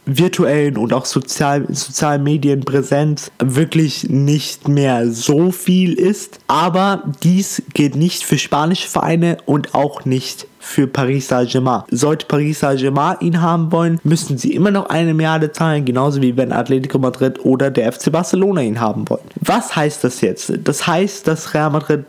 virtuellen 0.04 0.76
und 0.76 0.92
auch 0.92 1.04
sozial, 1.04 1.66
sozialen 1.68 2.22
Medienpräsenz 2.22 3.30
wirklich 3.38 4.08
nicht 4.08 4.68
mehr 4.68 5.10
so 5.10 5.52
viel 5.52 5.94
ist. 5.94 6.40
Aber 6.48 7.04
dies 7.22 7.62
gilt 7.74 7.96
nicht 7.96 8.24
für 8.24 8.38
spanische 8.38 8.88
Vereine 8.88 9.38
und 9.46 9.74
auch 9.74 10.04
nicht 10.04 10.46
für 10.58 10.86
Paris 10.86 11.28
Saint-Germain. 11.28 11.82
Sollte 11.90 12.26
Paris 12.26 12.60
Saint-Germain 12.60 13.16
ihn 13.20 13.42
haben 13.42 13.72
wollen, 13.72 13.98
müssen 14.04 14.38
sie 14.38 14.54
immer 14.54 14.70
noch 14.70 14.86
eine 14.86 15.12
Milliarde 15.12 15.50
zahlen, 15.50 15.84
genauso 15.84 16.22
wie 16.22 16.36
wenn 16.36 16.52
Atletico 16.52 16.98
Madrid 16.98 17.44
oder 17.44 17.70
der 17.70 17.92
FC 17.92 18.12
Barcelona 18.12 18.62
ihn 18.62 18.80
haben 18.80 19.08
wollen. 19.10 19.24
Was 19.40 19.74
heißt 19.74 20.04
das 20.04 20.20
jetzt? 20.20 20.52
Das 20.62 20.86
heißt, 20.86 21.26
dass 21.26 21.52
Real 21.52 21.70
Madrid 21.70 22.04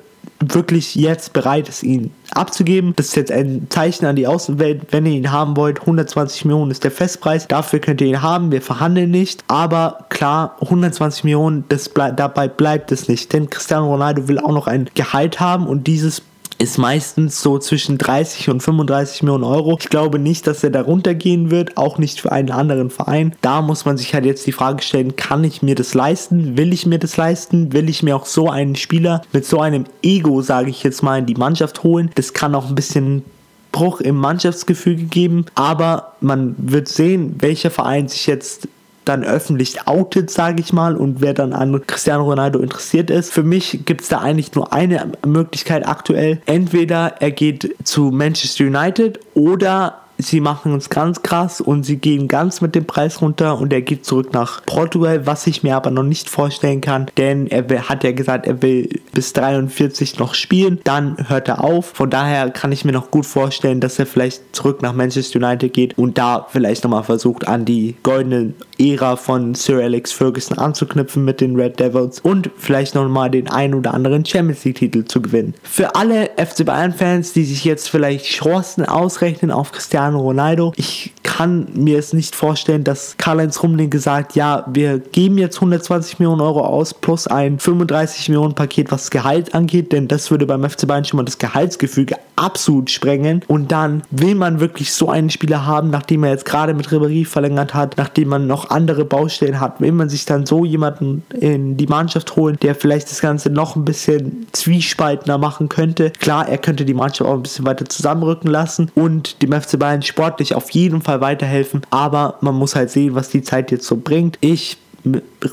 wirklich 0.51 0.95
jetzt 0.95 1.33
bereit 1.33 1.69
ist, 1.69 1.83
ihn 1.83 2.12
abzugeben. 2.31 2.93
Das 2.95 3.07
ist 3.07 3.15
jetzt 3.15 3.31
ein 3.31 3.67
Zeichen 3.69 4.05
an 4.05 4.15
die 4.15 4.27
Außenwelt. 4.27 4.88
Wenn 4.91 5.05
ihr 5.05 5.13
ihn 5.13 5.31
haben 5.31 5.55
wollt, 5.55 5.81
120 5.81 6.45
Millionen 6.45 6.71
ist 6.71 6.83
der 6.83 6.91
Festpreis. 6.91 7.47
Dafür 7.47 7.79
könnt 7.79 8.01
ihr 8.01 8.07
ihn 8.07 8.21
haben. 8.21 8.51
Wir 8.51 8.62
verhandeln 8.62 9.12
nicht. 9.12 9.43
Aber 9.47 10.05
klar, 10.09 10.57
120 10.62 11.23
Millionen, 11.23 11.65
das 11.69 11.89
ble 11.89 12.13
dabei 12.15 12.47
bleibt 12.47 12.91
es 12.91 13.07
nicht. 13.07 13.31
Denn 13.33 13.50
Cristiano 13.50 13.88
Ronaldo 13.88 14.27
will 14.27 14.39
auch 14.39 14.53
noch 14.53 14.67
ein 14.67 14.89
Gehalt 14.95 15.39
haben 15.39 15.67
und 15.67 15.88
dieses 15.88 16.21
ist 16.60 16.77
meistens 16.77 17.41
so 17.41 17.60
zwischen 17.60 17.98
30 17.98 18.50
und 18.50 18.62
35 18.62 19.24
Millionen 19.24 19.43
Euro. 19.43 19.77
Ich 19.79 19.89
glaube 19.89 20.19
nicht, 20.19 20.48
dass 20.48 20.63
er 20.63 20.69
darunter 20.69 21.13
gehen 21.13 21.51
wird, 21.51 21.77
auch 21.77 21.98
nicht 21.98 22.22
für 22.22 22.31
einen 22.31 22.51
anderen 22.51 22.89
Verein. 22.89 23.36
Da 23.41 23.62
muss 23.62 23.86
man 23.86 23.98
sich 23.98 24.13
halt 24.13 24.25
jetzt 24.25 24.45
die 24.48 24.51
Frage 24.51 24.81
stellen, 24.81 25.15
kann 25.15 25.43
ich 25.43 25.62
mir 25.62 25.75
das 25.75 25.93
leisten? 25.93 26.57
Will 26.57 26.74
ich 26.74 26.86
mir 26.86 27.00
das 27.00 27.17
leisten? 27.17 27.74
Will 27.74 27.89
ich 27.89 28.03
mir 28.03 28.15
auch 28.15 28.25
so 28.25 28.50
einen 28.50 28.75
Spieler 28.75 29.22
mit 29.33 29.45
so 29.45 29.60
einem 29.60 29.86
Ego, 30.01 30.41
sage 30.41 30.69
ich 30.69 30.83
jetzt 30.83 31.03
mal, 31.03 31.19
in 31.19 31.25
die 31.25 31.36
Mannschaft 31.36 31.83
holen? 31.83 32.12
Das 32.15 32.33
kann 32.33 32.55
auch 32.55 32.69
ein 32.69 32.75
bisschen 32.75 33.24
Bruch 33.72 34.01
im 34.01 34.15
Mannschaftsgefüge 34.15 35.03
geben, 35.03 35.45
aber 35.55 36.13
man 36.22 36.55
wird 36.57 36.88
sehen, 36.88 37.36
welcher 37.39 37.72
Verein 37.72 38.07
sich 38.07 38.27
jetzt 38.27 38.67
dann 39.05 39.24
öffentlich 39.24 39.88
outet, 39.88 40.29
sage 40.29 40.62
ich 40.62 40.74
mal, 40.74 40.95
und 40.95 41.22
wer 41.22 41.33
dann 41.33 41.53
an 41.53 41.81
Cristiano 41.86 42.24
Ronaldo 42.24 42.60
interessiert 42.60 43.10
ist. 43.10 43.31
Für 43.31 43.43
mich 43.43 43.86
gibt 43.86 44.01
es 44.01 44.10
da 44.10 44.19
eigentlich 44.19 44.53
nur 44.53 44.74
eine 44.74 45.12
Möglichkeit 45.25 45.88
aktuell. 45.88 46.41
Entweder 46.45 47.15
er 47.19 47.31
geht 47.31 47.75
zu 47.83 48.12
Manchester 48.12 48.65
United 48.65 49.19
oder 49.33 50.02
sie 50.25 50.42
machen 50.42 50.75
es 50.75 50.89
ganz 50.89 51.22
krass 51.22 51.62
und 51.62 51.84
sie 51.84 51.98
gehen 51.98 52.27
ganz 52.27 52.62
mit 52.62 52.75
dem 52.75 52.86
Preis 52.86 53.22
runter 53.22 53.58
und 53.58 53.74
er 53.74 53.82
geht 53.82 54.06
zurück 54.06 54.34
nach 54.34 54.65
Portugal, 54.65 55.25
was 55.25 55.48
ich 55.48 55.63
mir 55.63 55.75
aber 55.75 55.92
noch 55.92 56.03
nicht 56.03 56.30
vorstellen 56.30 56.82
kann, 56.82 57.08
denn 57.18 57.48
er 57.48 57.89
hat 57.89 58.03
ja 58.03 58.12
gesagt, 58.12 58.48
er 58.48 58.62
will 58.62 58.89
bis 59.13 59.34
43 59.34 60.20
noch 60.20 60.34
spielen, 60.34 60.80
dann 60.84 61.18
hört 61.27 61.48
er 61.48 61.63
auf. 61.63 61.92
Von 61.94 62.10
daher 62.10 62.50
kann 62.50 62.72
ich 62.72 62.86
mir 62.86 62.92
noch 62.92 63.12
gut 63.12 63.25
vorstellen, 63.25 63.80
dass 63.80 64.00
er 64.00 64.06
vielleicht 64.06 64.56
zurück 64.56 64.82
nach 64.82 64.94
Manchester 64.94 65.39
United 65.39 65.74
geht 65.74 65.98
und 65.98 66.18
da 66.18 66.48
vielleicht 66.50 66.84
nochmal 66.84 67.03
versucht, 67.03 67.48
an 67.48 67.65
die 67.65 67.96
goldene 68.03 68.53
Ära 68.80 69.15
von 69.15 69.56
Sir 69.56 69.82
Alex 69.82 70.12
Ferguson 70.12 70.58
anzuknüpfen 70.58 71.24
mit 71.24 71.42
den 71.42 71.56
Red 71.56 71.80
Devils 71.80 72.20
und 72.20 72.50
vielleicht 72.58 72.96
nochmal 72.96 73.30
den 73.30 73.50
ein 73.50 73.74
oder 73.74 73.94
anderen 73.94 74.25
Champions 74.25 74.63
League 74.65 74.74
Titel 74.75 75.06
zu 75.06 75.22
gewinnen. 75.22 75.53
Für 75.63 75.96
alle 75.96 76.32
FC 76.38 76.65
Bayern 76.65 76.94
Fans, 76.94 77.34
die 77.34 77.46
sich 77.46 77.63
jetzt 77.63 77.89
vielleicht 77.89 78.25
Chancen 78.25 78.86
ausrechnen 78.86 79.51
auf 79.51 79.72
Cristiano 79.72 80.12
Ronaldo, 80.15 80.74
ich 80.75 81.13
kann 81.24 81.67
mir 81.74 81.98
es 81.98 82.13
nicht 82.13 82.36
vorstellen, 82.36 82.84
dass 82.84 83.15
Karl-Heinz 83.17 83.63
Rumling 83.63 83.89
gesagt, 83.89 84.36
ja, 84.36 84.65
wir 84.67 85.00
geben 85.00 85.39
jetzt 85.39 85.55
120 85.55 86.20
Millionen 86.20 86.41
Euro 86.41 86.62
aus 86.63 86.93
plus 86.93 87.25
ein 87.25 87.58
35 87.58 88.29
Millionen 88.29 88.53
Paket, 88.53 88.91
was 88.91 89.10
Gehalt 89.10 89.55
angeht, 89.55 89.91
denn 89.91 90.08
das 90.08 90.29
würde 90.29 90.46
beim 90.46 90.70
FC 90.70 90.88
Bayern 90.88 91.05
schon 91.05 91.17
mal 91.17 91.24
das 91.24 91.39
Gehaltsgefüge 91.39 92.17
absolut 92.36 92.90
sprengen 92.90 93.42
und 93.48 93.72
dann 93.72 94.04
will 94.12 94.36
man 94.36 94.60
wirklich 94.60 94.94
so 94.94 95.10
einen 95.10 95.30
Spieler 95.30 95.66
haben, 95.66 95.90
nachdem 95.90 96.24
er 96.24 96.32
jetzt 96.32 96.46
gerade 96.46 96.74
mit 96.74 96.88
Ribéry 96.88 97.25
verlängert 97.25 97.74
hat, 97.74 97.98
nachdem 97.98 98.30
man 98.30 98.48
noch 98.48 98.70
andere 98.70 99.06
Baustellen 99.06 99.60
hat, 99.60 99.80
will 99.82 99.92
man 99.92 100.10
sich 100.10 100.25
dann 100.25 100.46
so 100.46 100.66
jemanden 100.66 101.24
in 101.40 101.78
die 101.78 101.88
Mannschaft 101.88 102.36
holen, 102.36 102.58
der 102.62 102.75
vielleicht 102.75 103.10
das 103.12 103.22
Ganze 103.22 103.50
noch 103.50 103.75
ein 103.75 103.86
bisschen 103.86 104.48
zwiespaltner 104.52 105.38
machen 105.38 105.70
könnte. 105.70 106.12
Klar, 106.20 106.48
er 106.48 106.58
könnte 106.58 106.86
die 106.86 106.94
Mannschaft 106.94 107.30
auch 107.30 107.36
ein 107.36 107.44
bisschen 107.44 107.66
weiter 107.66 107.86
zusammenrücken 107.86 108.50
lassen 108.50 108.92
und 108.96 109.42
dem 109.42 109.52
FC 109.52 109.78
Bayern 109.78 110.02
sportlich 110.02 110.56
auf 110.56 110.70
jeden 110.72 111.02
Fall 111.02 111.22
weiterhelfen, 111.22 111.82
aber 111.90 112.36
man 112.42 112.56
muss 112.56 112.75
halt 112.75 112.90
sehen, 112.90 113.16
was 113.16 113.30
die 113.30 113.42
Zeit 113.42 113.72
jetzt 113.72 113.88
so 113.88 113.98
bringt. 113.98 114.38
Ich 114.42 114.78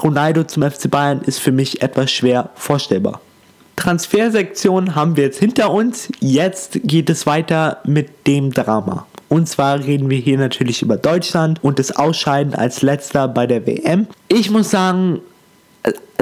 Ronaldo 0.03 0.45
zum 0.45 0.63
FC 0.63 0.91
Bayern 0.91 1.23
ist 1.23 1.41
für 1.41 1.53
mich 1.53 1.83
etwas 1.83 2.13
schwer 2.13 2.51
vorstellbar. 2.55 3.21
Transfersektion 3.77 4.95
haben 4.95 5.17
wir 5.17 5.25
jetzt 5.25 5.39
hinter 5.39 5.73
uns. 5.73 6.09
Jetzt 6.21 6.81
geht 6.85 7.09
es 7.11 7.27
weiter 7.27 7.79
mit 7.85 8.27
dem 8.27 8.53
Drama. 8.53 9.07
Und 9.29 9.49
zwar 9.49 9.79
reden 9.79 10.11
wir 10.11 10.19
hier 10.19 10.39
natürlich 10.39 10.83
über 10.83 10.97
Deutschland 10.97 11.63
und 11.63 11.79
das 11.79 11.97
Ausscheiden 11.97 12.55
als 12.55 12.83
letzter 12.83 13.29
bei 13.29 13.47
der 13.47 13.67
WM. 13.67 14.09
Ich 14.29 14.51
muss 14.51 14.71
sagen, 14.71 15.21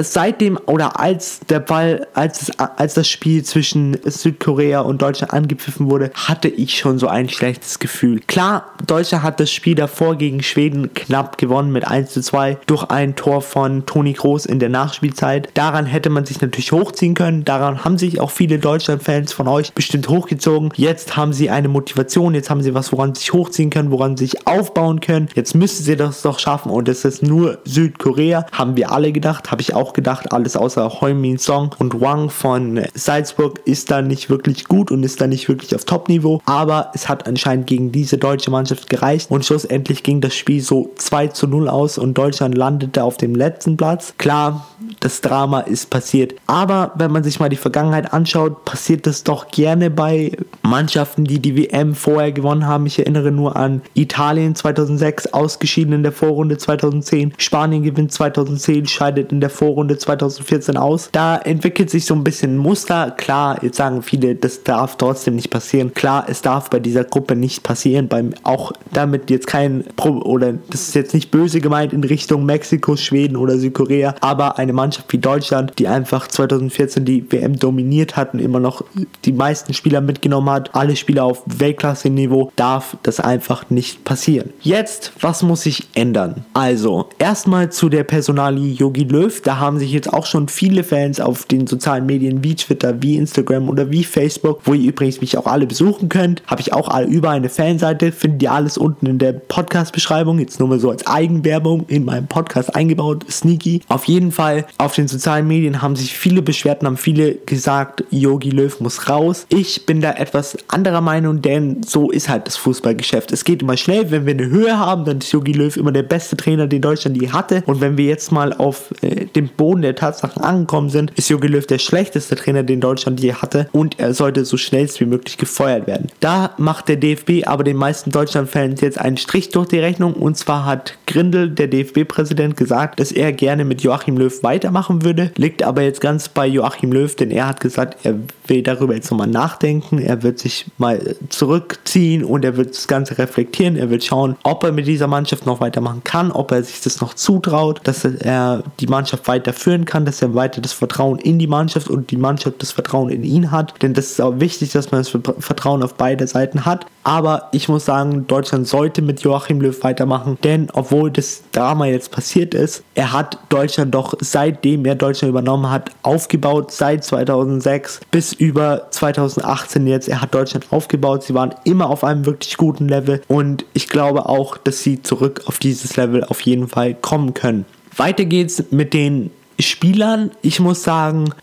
seitdem 0.03 0.57
oder 0.65 0.99
als 0.99 1.41
der 1.49 1.59
Ball, 1.59 2.07
als, 2.13 2.43
es, 2.43 2.59
als 2.59 2.93
das 2.93 3.07
Spiel 3.07 3.43
zwischen 3.43 3.97
Südkorea 4.03 4.81
und 4.81 5.01
Deutschland 5.01 5.33
angepfiffen 5.33 5.89
wurde, 5.89 6.11
hatte 6.13 6.47
ich 6.47 6.77
schon 6.77 6.99
so 6.99 7.07
ein 7.07 7.29
schlechtes 7.29 7.79
Gefühl. 7.79 8.21
Klar, 8.27 8.71
Deutschland 8.85 9.23
hat 9.23 9.39
das 9.39 9.51
Spiel 9.51 9.75
davor 9.75 10.15
gegen 10.15 10.41
Schweden 10.41 10.93
knapp 10.93 11.37
gewonnen 11.37 11.71
mit 11.71 11.87
1 11.87 12.11
zu 12.11 12.21
2 12.21 12.57
durch 12.65 12.83
ein 12.85 13.15
Tor 13.15 13.41
von 13.41 13.85
Toni 13.85 14.13
Groß 14.13 14.45
in 14.45 14.59
der 14.59 14.69
Nachspielzeit. 14.69 15.49
Daran 15.53 15.85
hätte 15.85 16.09
man 16.09 16.25
sich 16.25 16.41
natürlich 16.41 16.71
hochziehen 16.71 17.13
können. 17.13 17.45
Daran 17.45 17.83
haben 17.83 17.97
sich 17.97 18.19
auch 18.19 18.31
viele 18.31 18.59
Deutschland-Fans 18.59 19.33
von 19.33 19.47
euch 19.47 19.73
bestimmt 19.73 20.09
hochgezogen. 20.09 20.71
Jetzt 20.75 21.17
haben 21.17 21.33
sie 21.33 21.49
eine 21.49 21.67
Motivation, 21.67 22.33
jetzt 22.35 22.49
haben 22.49 22.61
sie 22.61 22.73
was, 22.73 22.91
woran 22.91 23.15
sie 23.15 23.19
sich 23.19 23.33
hochziehen 23.33 23.69
können, 23.69 23.91
woran 23.91 24.17
sie 24.17 24.27
sich 24.27 24.47
aufbauen 24.47 24.99
können. 24.99 25.29
Jetzt 25.35 25.55
müssen 25.55 25.83
sie 25.83 25.95
das 25.95 26.21
doch 26.21 26.39
schaffen 26.39 26.71
und 26.71 26.87
es 26.87 27.05
ist 27.05 27.23
nur 27.23 27.59
Südkorea, 27.65 28.45
haben 28.51 28.75
wir 28.75 28.91
alle 28.91 29.11
gedacht, 29.11 29.51
habe 29.51 29.61
ich 29.61 29.73
auch 29.73 29.88
auch 29.89 29.93
gedacht, 29.93 30.31
alles 30.31 30.55
außer 30.55 31.01
Heumin 31.01 31.39
Song 31.39 31.71
und 31.79 31.99
Wang 31.99 32.29
von 32.29 32.81
Salzburg 32.93 33.59
ist 33.65 33.89
da 33.89 34.01
nicht 34.01 34.29
wirklich 34.29 34.65
gut 34.65 34.91
und 34.91 35.03
ist 35.03 35.19
da 35.19 35.27
nicht 35.27 35.49
wirklich 35.49 35.73
auf 35.73 35.85
Top-Niveau, 35.85 36.41
aber 36.45 36.91
es 36.93 37.09
hat 37.09 37.27
anscheinend 37.27 37.67
gegen 37.67 37.91
diese 37.91 38.17
deutsche 38.17 38.51
Mannschaft 38.51 38.89
gereicht 38.89 39.31
und 39.31 39.45
schlussendlich 39.45 40.03
ging 40.03 40.21
das 40.21 40.35
Spiel 40.35 40.61
so 40.61 40.91
2 40.95 41.27
zu 41.27 41.47
0 41.47 41.67
aus 41.69 41.97
und 41.97 42.17
Deutschland 42.17 42.55
landete 42.55 43.03
auf 43.03 43.17
dem 43.17 43.33
letzten 43.33 43.77
Platz. 43.77 44.13
Klar, 44.17 44.67
das 44.99 45.21
Drama 45.21 45.61
ist 45.61 45.89
passiert, 45.89 46.35
aber 46.45 46.91
wenn 46.95 47.11
man 47.11 47.23
sich 47.23 47.39
mal 47.39 47.49
die 47.49 47.55
Vergangenheit 47.55 48.13
anschaut, 48.13 48.65
passiert 48.65 49.07
das 49.07 49.23
doch 49.23 49.47
gerne 49.49 49.89
bei 49.89 50.33
Mannschaften, 50.61 51.25
die 51.25 51.39
die 51.39 51.57
WM 51.57 51.95
vorher 51.95 52.31
gewonnen 52.31 52.67
haben. 52.67 52.85
Ich 52.85 52.99
erinnere 52.99 53.31
nur 53.31 53.55
an 53.55 53.81
Italien 53.95 54.53
2006, 54.53 55.33
ausgeschieden 55.33 55.93
in 55.93 56.03
der 56.03 56.11
Vorrunde 56.11 56.57
2010, 56.57 57.33
Spanien 57.37 57.83
gewinnt 57.83 58.11
2010, 58.11 58.85
scheidet 58.85 59.31
in 59.31 59.41
der 59.41 59.49
Vorrunde 59.49 59.78
Runde 59.79 59.97
2014 59.97 60.77
aus. 60.77 61.09
Da 61.11 61.37
entwickelt 61.37 61.89
sich 61.89 62.05
so 62.05 62.13
ein 62.13 62.23
bisschen 62.23 62.57
Muster. 62.57 63.11
Klar, 63.11 63.63
jetzt 63.63 63.77
sagen 63.77 64.01
viele, 64.01 64.35
das 64.35 64.63
darf 64.63 64.97
trotzdem 64.97 65.35
nicht 65.35 65.49
passieren. 65.49 65.93
Klar, 65.93 66.25
es 66.27 66.41
darf 66.41 66.69
bei 66.69 66.79
dieser 66.79 67.03
Gruppe 67.03 67.35
nicht 67.35 67.63
passieren. 67.63 68.07
Beim 68.07 68.33
auch 68.43 68.71
damit 68.91 69.29
jetzt 69.29 69.47
kein 69.47 69.85
Pro 69.95 70.21
oder 70.21 70.53
das 70.69 70.89
ist 70.89 70.95
jetzt 70.95 71.13
nicht 71.13 71.31
böse 71.31 71.61
gemeint 71.61 71.93
in 71.93 72.03
Richtung 72.03 72.45
Mexiko, 72.45 72.95
Schweden 72.95 73.37
oder 73.37 73.57
Südkorea, 73.57 74.15
aber 74.21 74.57
eine 74.57 74.73
Mannschaft 74.73 75.11
wie 75.13 75.17
Deutschland, 75.17 75.73
die 75.79 75.87
einfach 75.87 76.27
2014 76.27 77.05
die 77.05 77.31
WM 77.31 77.57
dominiert 77.57 78.17
hat 78.17 78.33
und 78.33 78.39
immer 78.39 78.59
noch 78.59 78.83
die 79.25 79.33
meisten 79.33 79.73
Spieler 79.73 80.01
mitgenommen 80.01 80.49
hat, 80.49 80.75
alle 80.75 80.95
Spieler 80.95 81.23
auf 81.23 81.43
Weltklasse-Niveau, 81.45 82.51
darf 82.55 82.97
das 83.03 83.19
einfach 83.19 83.69
nicht 83.69 84.03
passieren. 84.03 84.51
Jetzt, 84.61 85.13
was 85.21 85.43
muss 85.43 85.61
sich 85.61 85.87
ändern? 85.93 86.45
Also, 86.53 87.09
erstmal 87.17 87.71
zu 87.71 87.89
der 87.89 88.03
Personalie 88.03 88.73
Yogi 88.73 89.03
Löw. 89.03 89.41
Da 89.41 89.58
haben 89.59 89.79
sich 89.79 89.91
jetzt 89.91 90.11
auch 90.11 90.25
schon 90.25 90.47
viele 90.47 90.83
Fans 90.83 91.19
auf 91.19 91.45
den 91.45 91.67
sozialen 91.67 92.05
Medien 92.05 92.43
wie 92.43 92.55
Twitter, 92.55 93.01
wie 93.01 93.17
Instagram 93.17 93.69
oder 93.69 93.91
wie 93.91 94.03
Facebook, 94.03 94.61
wo 94.65 94.73
ihr 94.73 94.89
übrigens 94.89 95.21
mich 95.21 95.37
auch 95.37 95.47
alle 95.47 95.67
besuchen 95.67 96.09
könnt, 96.09 96.41
habe 96.47 96.61
ich 96.61 96.73
auch 96.73 96.89
über 97.07 97.29
eine 97.29 97.49
Fanseite, 97.49 98.11
findet 98.11 98.43
ihr 98.43 98.51
alles 98.51 98.77
unten 98.77 99.05
in 99.05 99.19
der 99.19 99.33
Podcast-Beschreibung, 99.33 100.39
jetzt 100.39 100.59
nur 100.59 100.69
mal 100.69 100.79
so 100.79 100.89
als 100.89 101.05
Eigenwerbung 101.07 101.85
in 101.87 102.05
meinem 102.05 102.27
Podcast 102.27 102.75
eingebaut, 102.75 103.25
sneaky. 103.29 103.81
Auf 103.87 104.05
jeden 104.05 104.31
Fall, 104.31 104.65
auf 104.77 104.95
den 104.95 105.07
sozialen 105.07 105.47
Medien 105.47 105.81
haben 105.81 105.95
sich 105.95 106.17
viele 106.17 106.41
beschwert 106.41 106.81
und 106.81 106.87
haben 106.87 106.97
viele 106.97 107.35
gesagt, 107.35 108.03
Yogi 108.09 108.49
Löw 108.49 108.79
muss 108.79 109.09
raus. 109.09 109.45
Ich 109.49 109.85
bin 109.85 110.01
da 110.01 110.11
etwas 110.13 110.57
anderer 110.67 111.01
Meinung, 111.01 111.41
denn 111.41 111.83
so 111.83 112.11
ist 112.11 112.29
halt 112.29 112.47
das 112.47 112.57
Fußballgeschäft. 112.57 113.31
Es 113.31 113.43
geht 113.43 113.61
immer 113.61 113.77
schnell, 113.77 114.11
wenn 114.11 114.25
wir 114.25 114.33
eine 114.33 114.47
Höhe 114.47 114.77
haben, 114.77 115.05
dann 115.05 115.19
ist 115.19 115.31
Yogi 115.31 115.53
Löw 115.53 115.75
immer 115.77 115.91
der 115.91 116.03
beste 116.03 116.37
Trainer, 116.37 116.67
den 116.67 116.81
Deutschland 116.81 117.21
je 117.21 117.29
hatte. 117.29 117.63
Und 117.65 117.81
wenn 117.81 117.97
wir 117.97 118.05
jetzt 118.05 118.31
mal 118.31 118.53
auf 118.53 118.93
äh, 119.01 119.25
Boden 119.57 119.81
der 119.81 119.95
Tatsachen 119.95 120.43
angekommen 120.43 120.89
sind, 120.89 121.11
ist 121.15 121.29
Jogi 121.29 121.47
Löw 121.47 121.65
der 121.65 121.79
schlechteste 121.79 122.35
Trainer, 122.35 122.63
den 122.63 122.81
Deutschland 122.81 123.19
je 123.19 123.33
hatte 123.33 123.69
und 123.71 123.99
er 123.99 124.13
sollte 124.13 124.45
so 124.45 124.57
schnellst 124.57 124.99
wie 124.99 125.05
möglich 125.05 125.37
gefeuert 125.37 125.87
werden. 125.87 126.07
Da 126.19 126.51
macht 126.57 126.87
der 126.87 126.97
DFB 126.97 127.45
aber 127.45 127.63
den 127.63 127.77
meisten 127.77 128.11
Deutschland-Fans 128.11 128.81
jetzt 128.81 128.99
einen 128.99 129.17
Strich 129.17 129.49
durch 129.49 129.67
die 129.67 129.79
Rechnung 129.79 130.13
und 130.13 130.37
zwar 130.37 130.65
hat 130.65 130.97
Grindel, 131.07 131.49
der 131.49 131.67
DFB-Präsident, 131.67 132.57
gesagt, 132.57 132.99
dass 132.99 133.11
er 133.11 133.31
gerne 133.33 133.65
mit 133.65 133.81
Joachim 133.81 134.17
Löw 134.17 134.43
weitermachen 134.43 135.03
würde, 135.03 135.31
liegt 135.37 135.63
aber 135.63 135.81
jetzt 135.81 136.01
ganz 136.01 136.29
bei 136.29 136.45
Joachim 136.45 136.91
Löw, 136.91 137.13
denn 137.15 137.31
er 137.31 137.47
hat 137.47 137.59
gesagt, 137.59 138.05
er 138.05 138.15
will 138.47 138.61
darüber 138.63 138.95
jetzt 138.95 139.09
nochmal 139.11 139.27
nachdenken, 139.27 139.99
er 139.99 140.23
wird 140.23 140.39
sich 140.39 140.65
mal 140.77 141.15
zurückziehen 141.29 142.23
und 142.23 142.45
er 142.45 142.57
wird 142.57 142.71
das 142.71 142.87
Ganze 142.87 143.17
reflektieren, 143.17 143.75
er 143.75 143.89
wird 143.89 144.03
schauen, 144.03 144.35
ob 144.43 144.63
er 144.63 144.71
mit 144.71 144.87
dieser 144.87 145.07
Mannschaft 145.07 145.45
noch 145.45 145.61
weitermachen 145.61 146.03
kann, 146.03 146.31
ob 146.31 146.51
er 146.51 146.63
sich 146.63 146.81
das 146.81 147.01
noch 147.01 147.13
zutraut, 147.13 147.81
dass 147.83 148.05
er 148.05 148.63
die 148.79 148.87
Mannschaft 148.87 149.27
weiter 149.27 149.38
weiter 149.39 149.53
führen 149.53 149.85
kann, 149.85 150.05
dass 150.05 150.21
er 150.21 150.35
weiter 150.35 150.61
das 150.61 150.73
Vertrauen 150.73 151.17
in 151.19 151.39
die 151.39 151.47
Mannschaft 151.47 151.89
und 151.89 152.11
die 152.11 152.17
Mannschaft 152.17 152.61
das 152.61 152.71
Vertrauen 152.71 153.09
in 153.09 153.23
ihn 153.23 153.51
hat. 153.51 153.73
Denn 153.81 153.93
das 153.93 154.11
ist 154.11 154.21
auch 154.21 154.39
wichtig, 154.39 154.71
dass 154.71 154.91
man 154.91 155.01
das 155.01 155.09
Vertrauen 155.39 155.81
auf 155.81 155.95
beide 155.95 156.27
Seiten 156.27 156.65
hat. 156.65 156.85
Aber 157.03 157.47
ich 157.53 157.69
muss 157.69 157.85
sagen, 157.85 158.27
Deutschland 158.27 158.67
sollte 158.67 159.01
mit 159.01 159.21
Joachim 159.21 159.61
Löw 159.61 159.83
weitermachen, 159.83 160.37
denn 160.43 160.67
obwohl 160.73 161.09
das 161.09 161.41
Drama 161.53 161.85
jetzt 161.85 162.11
passiert 162.11 162.53
ist, 162.53 162.83
er 162.93 163.13
hat 163.13 163.39
Deutschland 163.49 163.95
doch 163.95 164.13
seitdem 164.19 164.85
er 164.85 164.95
Deutschland 164.95 165.29
übernommen 165.29 165.71
hat, 165.71 165.91
aufgebaut, 166.03 166.71
seit 166.71 167.03
2006 167.03 168.01
bis 168.11 168.33
über 168.33 168.87
2018 168.91 169.87
jetzt. 169.87 170.09
Er 170.09 170.21
hat 170.21 170.35
Deutschland 170.35 170.67
aufgebaut, 170.71 171.23
sie 171.23 171.33
waren 171.33 171.55
immer 171.63 171.89
auf 171.89 172.03
einem 172.03 172.25
wirklich 172.25 172.57
guten 172.57 172.87
Level 172.87 173.21
und 173.27 173.65
ich 173.73 173.87
glaube 173.87 174.27
auch, 174.27 174.57
dass 174.57 174.83
sie 174.83 175.01
zurück 175.01 175.43
auf 175.45 175.57
dieses 175.57 175.95
Level 175.95 176.23
auf 176.25 176.41
jeden 176.41 176.67
Fall 176.67 176.93
kommen 176.93 177.33
können. 177.33 177.65
Weiter 177.95 178.25
geht's 178.25 178.63
mit 178.71 178.93
den 178.93 179.31
Spielern. 179.59 180.31
Ich 180.41 180.59
muss 180.59 180.83
sagen, 180.83 181.33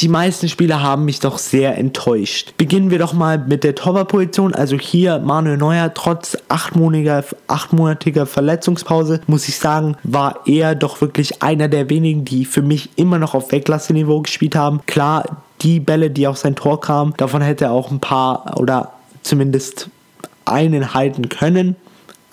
die 0.00 0.08
meisten 0.08 0.48
Spieler 0.48 0.82
haben 0.82 1.06
mich 1.06 1.20
doch 1.20 1.38
sehr 1.38 1.78
enttäuscht. 1.78 2.52
Beginnen 2.58 2.90
wir 2.90 2.98
doch 2.98 3.14
mal 3.14 3.38
mit 3.38 3.64
der 3.64 3.74
Torwartposition. 3.74 4.54
Also 4.54 4.76
hier 4.76 5.18
Manuel 5.20 5.56
Neuer, 5.56 5.94
trotz 5.94 6.36
achtmonatiger, 6.48 7.24
achtmonatiger 7.46 8.26
Verletzungspause, 8.26 9.22
muss 9.26 9.48
ich 9.48 9.56
sagen, 9.56 9.96
war 10.02 10.40
er 10.44 10.74
doch 10.74 11.00
wirklich 11.00 11.42
einer 11.42 11.68
der 11.68 11.88
wenigen, 11.88 12.26
die 12.26 12.44
für 12.44 12.60
mich 12.60 12.90
immer 12.96 13.18
noch 13.18 13.34
auf 13.34 13.52
Weltklasse-Niveau 13.52 14.20
gespielt 14.20 14.54
haben. 14.54 14.80
Klar, 14.84 15.42
die 15.62 15.80
Bälle, 15.80 16.10
die 16.10 16.26
auf 16.26 16.36
sein 16.36 16.56
Tor 16.56 16.80
kamen, 16.80 17.14
davon 17.16 17.40
hätte 17.40 17.66
er 17.66 17.72
auch 17.72 17.90
ein 17.90 18.00
paar 18.00 18.58
oder 18.58 18.92
zumindest 19.22 19.88
einen 20.44 20.92
halten 20.92 21.30
können. 21.30 21.76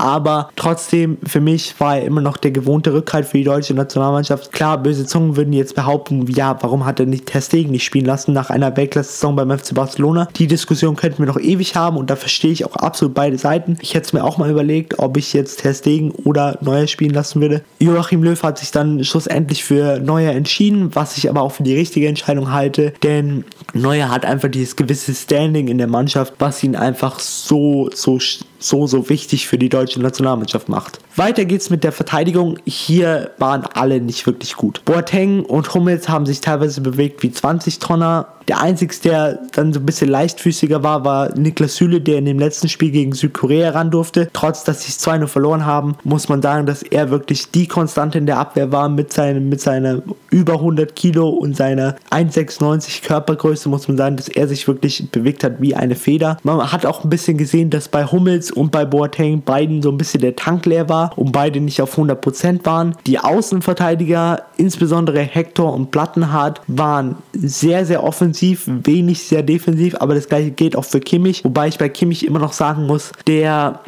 Aber 0.03 0.49
trotzdem 0.57 1.17
für 1.25 1.39
mich 1.39 1.79
war 1.79 1.97
er 1.97 2.03
immer 2.03 2.19
noch 2.19 2.35
der 2.35 2.51
gewohnte 2.51 2.93
Rückhalt 2.93 3.25
für 3.25 3.37
die 3.37 3.45
deutsche 3.45 3.73
Nationalmannschaft. 3.73 4.51
Klar, 4.51 4.77
böse 4.77 5.05
Zungen 5.05 5.37
würden 5.37 5.53
jetzt 5.53 5.75
behaupten, 5.75 6.27
ja, 6.27 6.57
warum 6.59 6.85
hat 6.85 6.99
er 6.99 7.05
nicht 7.05 7.27
Testegen 7.27 7.71
nicht 7.71 7.85
spielen 7.85 8.05
lassen 8.05 8.33
nach 8.33 8.49
einer 8.49 8.75
Weltklasse-Saison 8.75 9.37
beim 9.37 9.57
FC 9.57 9.73
Barcelona? 9.73 10.27
Die 10.35 10.47
Diskussion 10.47 10.97
könnten 10.97 11.19
wir 11.19 11.27
noch 11.27 11.39
ewig 11.39 11.77
haben 11.77 11.95
und 11.95 12.09
da 12.09 12.17
verstehe 12.17 12.51
ich 12.51 12.65
auch 12.65 12.75
absolut 12.75 13.13
beide 13.13 13.37
Seiten. 13.37 13.77
Ich 13.79 13.93
hätte 13.93 14.07
es 14.07 14.13
mir 14.13 14.25
auch 14.25 14.37
mal 14.37 14.51
überlegt, 14.51 14.99
ob 14.99 15.15
ich 15.15 15.31
jetzt 15.31 15.61
Testegen 15.61 16.11
oder 16.11 16.57
Neuer 16.59 16.87
spielen 16.87 17.13
lassen 17.13 17.39
würde. 17.39 17.61
Joachim 17.79 18.23
Löw 18.23 18.43
hat 18.43 18.57
sich 18.57 18.71
dann 18.71 19.05
schlussendlich 19.05 19.63
für 19.63 19.99
Neuer 19.99 20.33
entschieden, 20.33 20.93
was 20.93 21.17
ich 21.17 21.29
aber 21.29 21.41
auch 21.41 21.53
für 21.53 21.63
die 21.63 21.75
richtige 21.75 22.09
Entscheidung 22.09 22.51
halte, 22.51 22.93
denn 23.03 23.45
Neuer 23.73 24.09
hat 24.09 24.25
einfach 24.25 24.49
dieses 24.49 24.75
gewisse 24.75 25.13
Standing 25.13 25.69
in 25.69 25.77
der 25.77 25.87
Mannschaft, 25.87 26.33
was 26.39 26.61
ihn 26.61 26.75
einfach 26.75 27.19
so, 27.19 27.89
so 27.93 28.19
so, 28.63 28.87
so 28.87 29.09
wichtig 29.09 29.47
für 29.47 29.57
die 29.57 29.69
deutsche 29.69 29.92
Nationalmannschaft 30.01 30.69
macht. 30.69 30.99
Weiter 31.15 31.45
geht's 31.45 31.69
mit 31.69 31.83
der 31.83 31.91
Verteidigung. 31.91 32.57
Hier 32.65 33.31
waren 33.37 33.65
alle 33.73 34.01
nicht 34.01 34.25
wirklich 34.25 34.55
gut. 34.55 34.81
Boateng 34.85 35.45
und 35.45 35.73
Hummels 35.73 36.09
haben 36.09 36.25
sich 36.25 36.41
teilweise 36.41 36.81
bewegt 36.81 37.21
wie 37.21 37.31
20 37.31 37.79
Tonner. 37.79 38.27
Der 38.47 38.59
einzige, 38.59 38.93
der 39.03 39.39
dann 39.53 39.71
so 39.71 39.79
ein 39.79 39.85
bisschen 39.85 40.09
leichtfüßiger 40.09 40.83
war, 40.83 41.05
war 41.05 41.33
Niklas 41.37 41.75
Süle, 41.75 42.01
der 42.01 42.17
in 42.17 42.25
dem 42.25 42.39
letzten 42.39 42.67
Spiel 42.67 42.91
gegen 42.91 43.13
Südkorea 43.13 43.69
ran 43.69 43.89
durfte. 43.89 44.29
Trotz, 44.33 44.63
dass 44.65 44.83
sie 44.83 44.89
es 44.89 45.07
2-0 45.07 45.27
verloren 45.27 45.65
haben, 45.65 45.95
muss 46.03 46.27
man 46.27 46.41
sagen, 46.41 46.65
dass 46.65 46.83
er 46.83 47.09
wirklich 47.09 47.51
die 47.51 47.67
Konstante 47.67 48.17
in 48.17 48.25
der 48.25 48.39
Abwehr 48.39 48.71
war 48.71 48.89
mit, 48.89 49.13
seinem, 49.13 49.47
mit 49.47 49.61
seiner 49.61 50.01
über 50.29 50.53
100 50.53 50.93
Kilo 50.95 51.29
und 51.29 51.55
seiner 51.55 51.95
1,96 52.09 53.03
Körpergröße, 53.03 53.69
muss 53.69 53.87
man 53.87 53.97
sagen, 53.97 54.17
dass 54.17 54.27
er 54.27 54.47
sich 54.47 54.67
wirklich 54.67 55.09
bewegt 55.11 55.43
hat 55.43 55.61
wie 55.61 55.75
eine 55.75 55.95
Feder. 55.95 56.37
Man 56.43 56.71
hat 56.71 56.85
auch 56.85 57.03
ein 57.03 57.09
bisschen 57.09 57.37
gesehen, 57.37 57.69
dass 57.69 57.87
bei 57.87 58.05
Hummels 58.05 58.51
und 58.51 58.71
bei 58.71 58.83
Boateng 58.83 59.41
beiden 59.41 59.72
so 59.81 59.89
ein 59.89 59.97
bisschen 59.97 60.21
der 60.21 60.35
Tank 60.35 60.65
leer 60.65 60.89
war 60.89 61.17
und 61.17 61.31
beide 61.31 61.59
nicht 61.59 61.81
auf 61.81 61.97
100% 61.97 62.65
waren. 62.65 62.95
Die 63.07 63.19
Außenverteidiger, 63.19 64.43
insbesondere 64.57 65.21
Hector 65.21 65.73
und 65.73 65.91
Plattenhardt, 65.91 66.61
waren 66.67 67.15
sehr, 67.33 67.85
sehr 67.85 68.03
offensiv, 68.03 68.63
wenig 68.67 69.23
sehr 69.23 69.43
defensiv, 69.43 69.95
aber 69.99 70.15
das 70.15 70.27
gleiche 70.27 70.51
gilt 70.51 70.75
auch 70.75 70.85
für 70.85 70.99
Kimmich, 70.99 71.43
wobei 71.43 71.67
ich 71.67 71.77
bei 71.77 71.89
Kimmich 71.89 72.25
immer 72.25 72.39
noch 72.39 72.53
sagen 72.53 72.85
muss, 72.85 73.11
der 73.27 73.79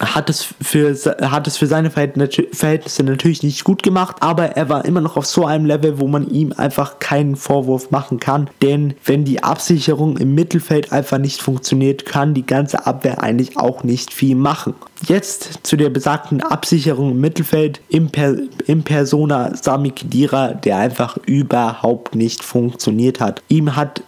hat 0.00 0.28
es 0.30 0.54
für, 0.60 0.94
hat 1.22 1.46
es 1.46 1.56
für 1.56 1.66
seine 1.66 1.90
Verhältnisse 1.90 3.02
natürlich 3.02 3.42
nicht 3.42 3.64
gut 3.64 3.82
gemacht, 3.82 4.16
aber 4.20 4.56
er 4.56 4.68
war 4.68 4.84
immer 4.84 5.00
noch 5.00 5.16
auf 5.16 5.26
so 5.26 5.46
einem 5.46 5.66
Level, 5.66 5.98
wo 6.00 6.08
man 6.08 6.28
ihm 6.28 6.52
einfach 6.56 6.98
keinen 6.98 7.36
Vorwurf 7.36 7.90
machen 7.90 8.20
kann. 8.20 8.50
Denn 8.62 8.94
wenn 9.04 9.24
die 9.24 9.42
Absicherung 9.42 10.16
im 10.16 10.34
Mittelfeld 10.34 10.92
einfach 10.92 11.18
nicht 11.18 11.42
funktioniert, 11.42 12.06
kann 12.06 12.34
die 12.34 12.46
ganze 12.46 12.86
Abwehr 12.86 13.22
eigentlich 13.22 13.56
auch 13.56 13.84
nicht 13.84 14.12
viel 14.12 14.36
machen. 14.36 14.74
Jetzt 15.06 15.60
zu 15.62 15.76
der 15.76 15.90
besagten 15.90 16.40
Absicherung 16.40 17.12
im 17.12 17.20
Mittelfeld 17.20 17.80
im, 17.88 18.10
per 18.10 18.36
im 18.66 18.82
Persona 18.82 19.54
Sami 19.56 19.90
Khedira, 19.90 20.54
der 20.54 20.78
einfach 20.78 21.16
überhaupt 21.26 22.14
nicht 22.14 22.42
funktioniert 22.42 23.20
hat. 23.20 23.42
Ihm 23.48 23.76
hat 23.76 24.02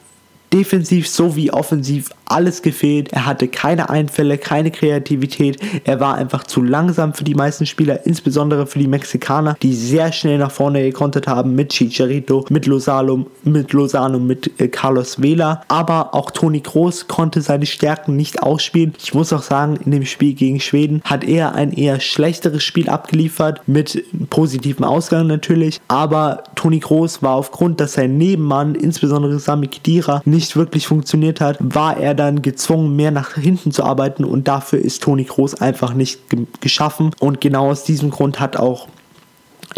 defensiv 0.52 1.08
sowie 1.08 1.50
offensiv 1.50 2.10
alles 2.26 2.62
gefehlt. 2.62 3.12
Er 3.12 3.26
hatte 3.26 3.48
keine 3.48 3.90
Einfälle, 3.90 4.38
keine 4.38 4.70
Kreativität. 4.70 5.58
Er 5.84 6.00
war 6.00 6.14
einfach 6.16 6.44
zu 6.44 6.62
langsam 6.62 7.14
für 7.14 7.24
die 7.24 7.34
meisten 7.34 7.66
Spieler, 7.66 8.04
insbesondere 8.06 8.66
für 8.66 8.78
die 8.78 8.88
Mexikaner, 8.88 9.56
die 9.62 9.74
sehr 9.74 10.12
schnell 10.12 10.38
nach 10.38 10.50
vorne 10.50 10.82
gekontert 10.82 11.26
haben 11.26 11.54
mit 11.54 11.70
Chicharito, 11.70 12.44
mit 12.50 12.66
Lozano, 12.66 13.26
mit 13.44 13.72
Lozano, 13.72 14.18
mit 14.18 14.60
äh, 14.60 14.68
Carlos 14.68 15.22
Vela. 15.22 15.62
Aber 15.68 16.14
auch 16.14 16.30
Toni 16.30 16.60
Kroos 16.60 17.08
konnte 17.08 17.40
seine 17.40 17.66
Stärken 17.66 18.16
nicht 18.16 18.42
ausspielen. 18.42 18.94
Ich 18.98 19.14
muss 19.14 19.32
auch 19.32 19.42
sagen, 19.42 19.78
in 19.84 19.92
dem 19.92 20.04
Spiel 20.04 20.34
gegen 20.34 20.60
Schweden 20.60 21.00
hat 21.04 21.24
er 21.24 21.54
ein 21.54 21.72
eher 21.72 22.00
schlechteres 22.00 22.64
Spiel 22.64 22.88
abgeliefert, 22.88 23.62
mit 23.66 24.02
positivem 24.30 24.84
Ausgang 24.84 25.26
natürlich. 25.26 25.80
Aber 25.88 26.44
Toni 26.54 26.80
Kroos 26.80 27.22
war 27.22 27.34
aufgrund, 27.34 27.80
dass 27.80 27.94
sein 27.94 28.18
Nebenmann, 28.18 28.74
insbesondere 28.74 29.38
Sami 29.38 29.68
Khedira, 29.68 30.22
nicht 30.24 30.56
wirklich 30.56 30.86
funktioniert 30.86 31.40
hat, 31.40 31.58
war 31.60 31.96
er 31.96 32.15
dann 32.16 32.42
gezwungen, 32.42 32.96
mehr 32.96 33.10
nach 33.10 33.34
hinten 33.34 33.70
zu 33.70 33.84
arbeiten 33.84 34.24
und 34.24 34.48
dafür 34.48 34.78
ist 34.78 35.02
Toni 35.02 35.24
Kroos 35.24 35.54
einfach 35.54 35.94
nicht 35.94 36.20
geschaffen 36.60 37.10
und 37.20 37.40
genau 37.40 37.70
aus 37.70 37.84
diesem 37.84 38.10
Grund 38.10 38.40
hat 38.40 38.56
auch 38.56 38.88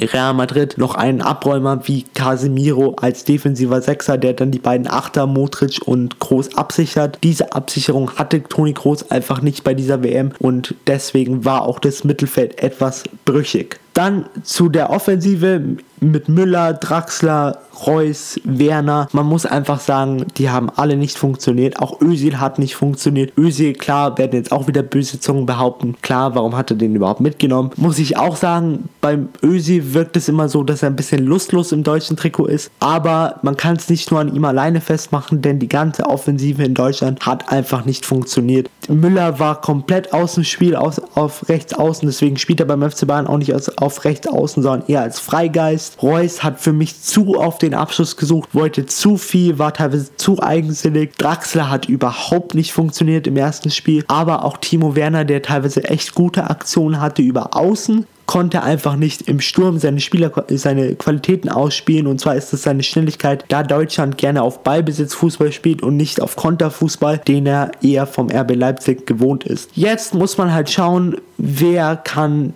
Real 0.00 0.32
Madrid 0.32 0.78
noch 0.78 0.94
einen 0.94 1.20
Abräumer 1.20 1.86
wie 1.88 2.04
Casemiro 2.14 2.94
als 3.00 3.24
defensiver 3.24 3.82
Sechser, 3.82 4.16
der 4.16 4.32
dann 4.32 4.52
die 4.52 4.60
beiden 4.60 4.86
Achter 4.86 5.26
Modric 5.26 5.80
und 5.84 6.20
Kroos 6.20 6.54
absichert. 6.56 7.18
Diese 7.24 7.52
Absicherung 7.52 8.12
hatte 8.16 8.42
Toni 8.42 8.74
Kroos 8.74 9.10
einfach 9.10 9.42
nicht 9.42 9.64
bei 9.64 9.74
dieser 9.74 10.02
WM 10.02 10.32
und 10.38 10.74
deswegen 10.86 11.44
war 11.44 11.62
auch 11.62 11.80
das 11.80 12.04
Mittelfeld 12.04 12.62
etwas 12.62 13.04
brüchig. 13.24 13.80
Dann 13.98 14.26
zu 14.44 14.68
der 14.68 14.90
Offensive 14.90 15.60
mit 16.00 16.28
Müller, 16.28 16.72
Draxler, 16.72 17.58
Reus, 17.86 18.40
Werner. 18.44 19.08
Man 19.12 19.26
muss 19.26 19.46
einfach 19.46 19.80
sagen, 19.80 20.26
die 20.36 20.50
haben 20.50 20.70
alle 20.70 20.96
nicht 20.96 21.16
funktioniert. 21.16 21.80
Auch 21.80 22.00
Özil 22.00 22.38
hat 22.40 22.58
nicht 22.58 22.74
funktioniert. 22.74 23.36
Özil, 23.36 23.74
klar, 23.74 24.16
werden 24.18 24.32
jetzt 24.32 24.52
auch 24.52 24.66
wieder 24.66 24.82
böse 24.82 25.20
Zungen 25.20 25.46
behaupten. 25.46 25.96
Klar, 26.02 26.34
warum 26.34 26.56
hat 26.56 26.70
er 26.70 26.76
den 26.76 26.94
überhaupt 26.94 27.20
mitgenommen? 27.20 27.70
Muss 27.76 27.98
ich 27.98 28.16
auch 28.16 28.36
sagen, 28.36 28.88
beim 29.00 29.28
Özil 29.42 29.94
wirkt 29.94 30.16
es 30.16 30.28
immer 30.28 30.48
so, 30.48 30.62
dass 30.62 30.82
er 30.82 30.90
ein 30.90 30.96
bisschen 30.96 31.24
lustlos 31.24 31.72
im 31.72 31.84
deutschen 31.84 32.16
Trikot 32.16 32.46
ist. 32.46 32.70
Aber 32.80 33.38
man 33.42 33.56
kann 33.56 33.76
es 33.76 33.88
nicht 33.88 34.10
nur 34.10 34.20
an 34.20 34.34
ihm 34.34 34.44
alleine 34.44 34.80
festmachen, 34.80 35.42
denn 35.42 35.58
die 35.58 35.68
ganze 35.68 36.04
Offensive 36.06 36.62
in 36.62 36.74
Deutschland 36.74 37.26
hat 37.26 37.50
einfach 37.52 37.84
nicht 37.84 38.04
funktioniert. 38.04 38.68
Müller 38.88 39.38
war 39.38 39.60
komplett 39.60 40.12
aus 40.12 40.34
dem 40.34 40.44
Spiel 40.44 40.74
aus, 40.74 41.00
auf 41.14 41.48
rechts 41.48 41.74
außen, 41.74 42.08
deswegen 42.08 42.38
spielt 42.38 42.60
er 42.60 42.66
beim 42.66 42.88
FC 42.88 43.06
Bayern 43.06 43.26
auch 43.26 43.36
nicht 43.36 43.54
aus, 43.54 43.68
auf 43.76 43.87
rechts 44.04 44.26
außen, 44.26 44.62
sondern 44.62 44.88
eher 44.88 45.02
als 45.02 45.20
Freigeist. 45.20 46.02
Reus 46.02 46.42
hat 46.42 46.60
für 46.60 46.72
mich 46.72 47.02
zu 47.02 47.36
auf 47.36 47.58
den 47.58 47.74
Abschluss 47.74 48.16
gesucht, 48.16 48.50
wollte 48.54 48.86
zu 48.86 49.16
viel, 49.16 49.58
war 49.58 49.72
teilweise 49.74 50.14
zu 50.16 50.42
eigensinnig. 50.42 51.16
Draxler 51.16 51.70
hat 51.70 51.88
überhaupt 51.88 52.54
nicht 52.54 52.72
funktioniert 52.72 53.26
im 53.26 53.36
ersten 53.36 53.70
Spiel, 53.70 54.04
aber 54.08 54.44
auch 54.44 54.58
Timo 54.58 54.94
Werner, 54.94 55.24
der 55.24 55.42
teilweise 55.42 55.84
echt 55.84 56.14
gute 56.14 56.48
Aktionen 56.50 57.00
hatte 57.00 57.22
über 57.22 57.56
außen, 57.56 58.06
konnte 58.28 58.62
einfach 58.62 58.94
nicht 58.94 59.22
im 59.22 59.40
Sturm 59.40 59.78
seine 59.78 60.00
Spieler, 60.00 60.30
seine 60.50 60.94
Qualitäten 60.94 61.48
ausspielen. 61.48 62.06
Und 62.06 62.20
zwar 62.20 62.36
ist 62.36 62.52
es 62.52 62.62
seine 62.62 62.82
Schnelligkeit, 62.82 63.44
da 63.48 63.62
Deutschland 63.62 64.18
gerne 64.18 64.42
auf 64.42 64.62
Ballbesitz 64.62 65.14
Fußball 65.14 65.50
spielt 65.50 65.82
und 65.82 65.96
nicht 65.96 66.20
auf 66.20 66.36
Konterfußball, 66.36 67.18
den 67.18 67.46
er 67.46 67.72
eher 67.82 68.06
vom 68.06 68.30
RB 68.30 68.54
Leipzig 68.54 69.06
gewohnt 69.06 69.44
ist. 69.44 69.70
Jetzt 69.74 70.14
muss 70.14 70.36
man 70.36 70.52
halt 70.52 70.68
schauen, 70.70 71.16
wer 71.38 71.96
kann 71.96 72.52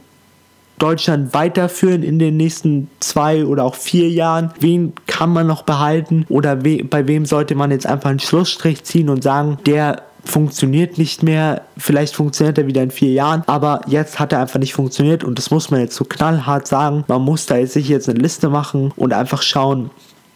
Deutschland 0.83 1.33
weiterführen 1.33 2.03
in 2.03 2.19
den 2.19 2.37
nächsten 2.37 2.91
zwei 2.99 3.45
oder 3.45 3.65
auch 3.65 3.77
vier 3.77 4.09
Jahren? 4.09 4.51
Wen 4.59 4.93
kann 5.07 5.33
man 5.33 5.47
noch 5.47 5.63
behalten? 5.63 6.27
Oder 6.29 6.65
we 6.65 6.83
bei 6.85 7.07
wem 7.07 7.25
sollte 7.25 7.55
man 7.55 7.71
jetzt 7.71 7.87
einfach 7.87 8.11
einen 8.11 8.19
Schlussstrich 8.19 8.83
ziehen 8.83 9.09
und 9.09 9.23
sagen, 9.23 9.59
der 9.65 10.03
funktioniert 10.25 10.99
nicht 10.99 11.23
mehr. 11.23 11.63
Vielleicht 11.77 12.15
funktioniert 12.15 12.59
er 12.59 12.67
wieder 12.67 12.83
in 12.83 12.91
vier 12.91 13.13
Jahren, 13.13 13.43
aber 13.47 13.81
jetzt 13.87 14.19
hat 14.19 14.33
er 14.33 14.41
einfach 14.41 14.59
nicht 14.59 14.75
funktioniert 14.75 15.25
und 15.25 15.39
das 15.39 15.51
muss 15.51 15.71
man 15.71 15.81
jetzt 15.81 15.97
so 15.97 16.05
knallhart 16.05 16.67
sagen. 16.67 17.05
Man 17.09 17.23
muss 17.23 17.47
da 17.47 17.57
jetzt 17.57 17.73
sich 17.73 17.89
jetzt 17.89 18.09
eine 18.09 18.19
Liste 18.19 18.49
machen 18.49 18.93
und 18.97 19.13
einfach 19.13 19.43
schauen, 19.43 19.91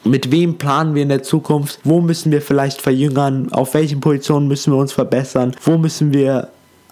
mit 0.05 0.31
wem 0.31 0.57
planen 0.57 0.95
wir 0.95 1.03
in 1.03 1.09
der 1.09 1.25
Zukunft? 1.25 1.81
Wo 1.83 2.01
müssen 2.01 2.31
wir 2.31 2.41
vielleicht 2.41 2.81
verjüngern? 2.81 3.53
Auf 3.53 3.75
welchen 3.75 4.01
Positionen 4.01 4.47
müssen 4.47 4.73
wir 4.73 4.79
uns 4.79 4.93
verbessern? 4.93 5.57
Wo 5.65 5.79
müssen 5.79 6.15
wir 6.15 6.49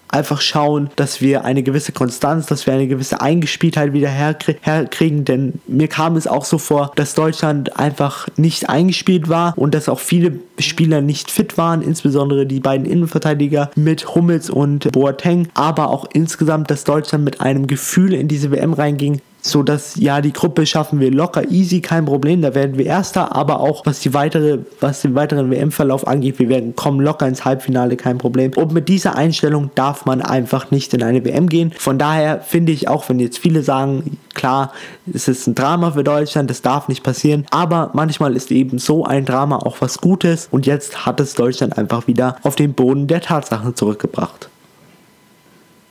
einfach 0.09 0.41
schauen, 0.41 0.89
dass 0.95 1.21
wir 1.21 1.45
eine 1.45 1.63
gewisse 1.63 1.91
Konstanz, 1.91 2.45
dass 2.45 2.65
wir 2.65 2.73
eine 2.73 2.87
gewisse 2.87 3.21
Eingespieltheit 3.21 3.93
wieder 3.93 4.09
herkriegen, 4.09 5.25
denn 5.25 5.59
mir 5.67 5.87
kam 5.87 6.15
es 6.15 6.27
auch 6.27 6.45
so 6.45 6.57
vor, 6.57 6.91
dass 6.95 7.13
Deutschland 7.13 7.77
einfach 7.77 8.27
nicht 8.37 8.69
eingespielt 8.69 9.29
war 9.29 9.53
und 9.57 9.75
dass 9.75 9.89
auch 9.89 9.99
viele 9.99 10.39
Spieler 10.59 11.01
nicht 11.01 11.31
fit 11.31 11.57
waren, 11.57 11.81
insbesondere 11.81 12.45
die 12.45 12.59
beiden 12.59 12.85
Innenverteidiger 12.85 13.71
mit 13.75 14.15
Hummels 14.15 14.49
und 14.49 14.91
Boateng, 14.91 15.47
aber 15.53 15.89
auch 15.89 16.05
insgesamt, 16.13 16.71
dass 16.71 16.83
Deutschland 16.83 17.23
mit 17.23 17.41
einem 17.41 17.67
Gefühl 17.67 18.13
in 18.13 18.27
diese 18.27 18.51
WM 18.51 18.73
reinging, 18.73 19.21
so 19.45 19.61
dass 19.61 19.95
ja 19.95 20.21
die 20.21 20.33
Gruppe 20.33 20.65
schaffen 20.65 20.99
wir 20.99 21.11
locker 21.11 21.49
easy, 21.51 21.79
kein 21.79 22.05
Problem, 22.05 22.41
da 22.41 22.55
werden 22.55 22.77
wir 22.77 22.85
Erster, 22.85 23.35
aber 23.35 23.59
auch 23.59 23.85
was 23.85 23.99
die 23.99 24.13
weitere, 24.13 24.59
was 24.79 25.01
den 25.01 25.13
weiteren 25.13 25.51
WM-Verlauf 25.51 26.07
angeht, 26.07 26.39
wir 26.39 26.49
werden 26.49 26.75
kommen 26.75 26.99
locker 26.99 27.27
ins 27.27 27.45
Halbfinale, 27.45 27.95
kein 27.95 28.17
Problem. 28.17 28.53
Und 28.55 28.73
mit 28.73 28.89
dieser 28.89 29.15
Einstellung 29.15 29.69
darf 29.75 30.05
man 30.05 30.21
einfach 30.21 30.71
nicht 30.71 30.93
in 30.93 31.03
eine 31.03 31.23
WM 31.23 31.47
gehen. 31.47 31.71
Von 31.77 31.99
daher 31.99 32.41
finde 32.41 32.71
ich 32.71 32.87
auch, 32.87 33.07
wenn 33.07 33.19
jetzt 33.19 33.37
viele 33.37 33.61
sagen, 33.61 34.17
klar, 34.33 34.71
es 35.13 35.27
ist 35.27 35.45
ein 35.45 35.53
Drama 35.53 35.91
für 35.91 36.03
Deutschland, 36.03 36.49
das 36.49 36.63
darf 36.63 36.87
nicht 36.87 37.03
passieren, 37.03 37.45
aber 37.51 37.91
manchmal 37.93 38.35
ist 38.35 38.51
eben 38.51 38.79
so 38.79 39.05
ein 39.05 39.25
Drama 39.25 39.57
auch 39.57 39.77
was 39.79 39.99
Gutes 39.99 40.47
und 40.49 40.65
jetzt 40.65 41.05
hat 41.05 41.19
es 41.19 41.35
Deutschland 41.35 41.77
einfach 41.77 42.07
wieder 42.07 42.37
auf 42.41 42.55
den 42.55 42.73
Boden 42.73 43.05
der 43.05 43.21
Tatsachen 43.21 43.75
zurückgebracht. 43.75 44.49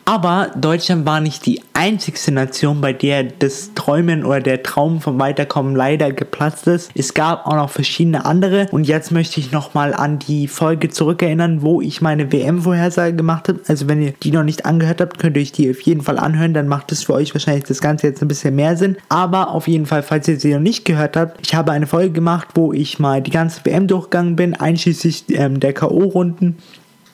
Aber 0.07 0.51
Deutschland 0.55 1.07
war 1.07 1.21
nicht 1.21 1.47
die 1.47 1.63
einzigste 1.73 2.31
Nation, 2.31 2.81
bei 2.81 2.93
der 2.93 3.25
das 3.25 3.73
Träumen 3.75 4.25
oder 4.25 4.41
der 4.41 4.63
Traum 4.63 5.01
vom 5.01 5.19
Weiterkommen 5.19 5.75
leider 5.75 6.13
geplatzt 6.13 6.67
ist. 6.67 6.91
Es 6.95 7.15
gab 7.15 7.47
auch 7.47 7.55
noch 7.55 7.71
verschiedene 7.71 8.25
andere. 8.27 8.69
Und 8.71 8.87
jetzt 8.87 9.13
möchte 9.13 9.41
ich 9.41 9.51
nochmal 9.51 9.95
an 9.95 10.19
die 10.19 10.47
Folge 10.47 10.91
zurückerinnern, 10.91 11.63
wo 11.63 11.81
ich 11.81 12.03
meine 12.03 12.31
WM-Vorhersage 12.31 13.17
gemacht 13.17 13.49
habe. 13.49 13.61
Also 13.67 13.89
wenn 13.89 14.03
ihr 14.03 14.13
die 14.23 14.31
noch 14.31 14.45
nicht 14.45 14.67
angehört 14.67 15.01
habt, 15.01 15.19
könnt 15.19 15.37
ihr 15.37 15.43
euch 15.43 15.53
die 15.53 15.71
auf 15.71 15.81
jeden 15.81 16.03
Fall 16.03 16.19
anhören. 16.19 16.53
Dann 16.53 16.69
macht 16.69 16.93
es 16.93 17.05
für 17.05 17.15
euch 17.15 17.35
wahrscheinlich 17.35 17.65
das 17.65 17.81
Ganze 17.81 18.07
jetzt 18.07 18.21
ein 18.21 18.29
bisschen 18.29 18.55
mehr 18.55 18.77
Sinn. 18.77 18.97
Aber 19.09 19.53
auf 19.53 19.69
jeden 19.69 19.87
Fall, 19.87 20.03
falls 20.03 20.29
ihr 20.29 20.39
sie 20.39 20.53
noch 20.53 20.61
nicht 20.61 20.85
gehört 20.85 21.17
habt, 21.17 21.39
ich 21.47 21.55
habe 21.55 21.73
eine 21.73 21.87
Folge 21.87 22.13
gemacht, 22.13 22.49
wo 22.55 22.75
ich 22.75 22.99
mal 22.99 23.23
die 23.23 23.31
ganze 23.31 23.65
WM 23.65 23.87
durchgegangen 23.87 24.37
bin, 24.37 24.55
einschließlich 24.55 25.25
ähm, 25.31 25.61
der 25.61 25.73
K.O.-Runden 25.73 26.55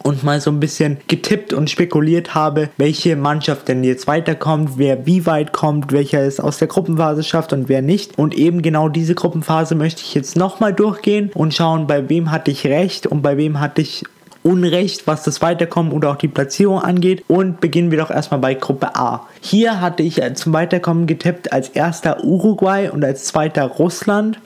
und 0.02 0.24
mal 0.24 0.40
so 0.40 0.50
ein 0.50 0.60
bisschen 0.60 0.98
getippt 1.08 1.52
und 1.52 1.70
spekuliert 1.70 2.34
habe, 2.34 2.70
welche 2.76 3.16
Mannschaft 3.16 3.68
denn 3.68 3.84
jetzt 3.84 4.06
weiterkommt, 4.06 4.72
wer 4.76 5.06
wie 5.06 5.26
weit 5.26 5.52
kommt, 5.52 5.92
welcher 5.92 6.22
es 6.22 6.40
aus 6.40 6.58
der 6.58 6.68
Gruppenphase 6.68 7.22
schafft 7.22 7.52
und 7.52 7.68
wer 7.68 7.82
nicht. 7.82 8.18
Und 8.18 8.34
eben 8.34 8.62
genau 8.62 8.88
diese 8.88 9.14
Gruppenphase 9.14 9.74
möchte 9.74 10.02
ich 10.02 10.14
jetzt 10.14 10.36
nochmal 10.36 10.72
durchgehen 10.72 11.30
und 11.34 11.54
schauen, 11.54 11.86
bei 11.86 12.08
wem 12.08 12.30
hatte 12.30 12.50
ich 12.50 12.66
recht 12.66 13.06
und 13.06 13.22
bei 13.22 13.36
wem 13.36 13.60
hatte 13.60 13.82
ich 13.82 14.04
Unrecht, 14.42 15.06
was 15.06 15.22
das 15.22 15.42
Weiterkommen 15.42 15.92
oder 15.92 16.10
auch 16.10 16.16
die 16.16 16.28
Platzierung 16.28 16.80
angeht. 16.80 17.24
Und 17.28 17.60
beginnen 17.60 17.90
wir 17.90 17.98
doch 17.98 18.10
erstmal 18.10 18.40
bei 18.40 18.54
Gruppe 18.54 18.96
A. 18.96 19.26
Hier 19.40 19.80
hatte 19.80 20.02
ich 20.02 20.22
zum 20.34 20.52
Weiterkommen 20.52 21.06
getippt 21.06 21.52
als 21.52 21.68
erster 21.68 22.24
Uruguay 22.24 22.88
und 22.88 23.04
als 23.04 23.24
zweiter 23.24 23.64
Russland. 23.64 24.38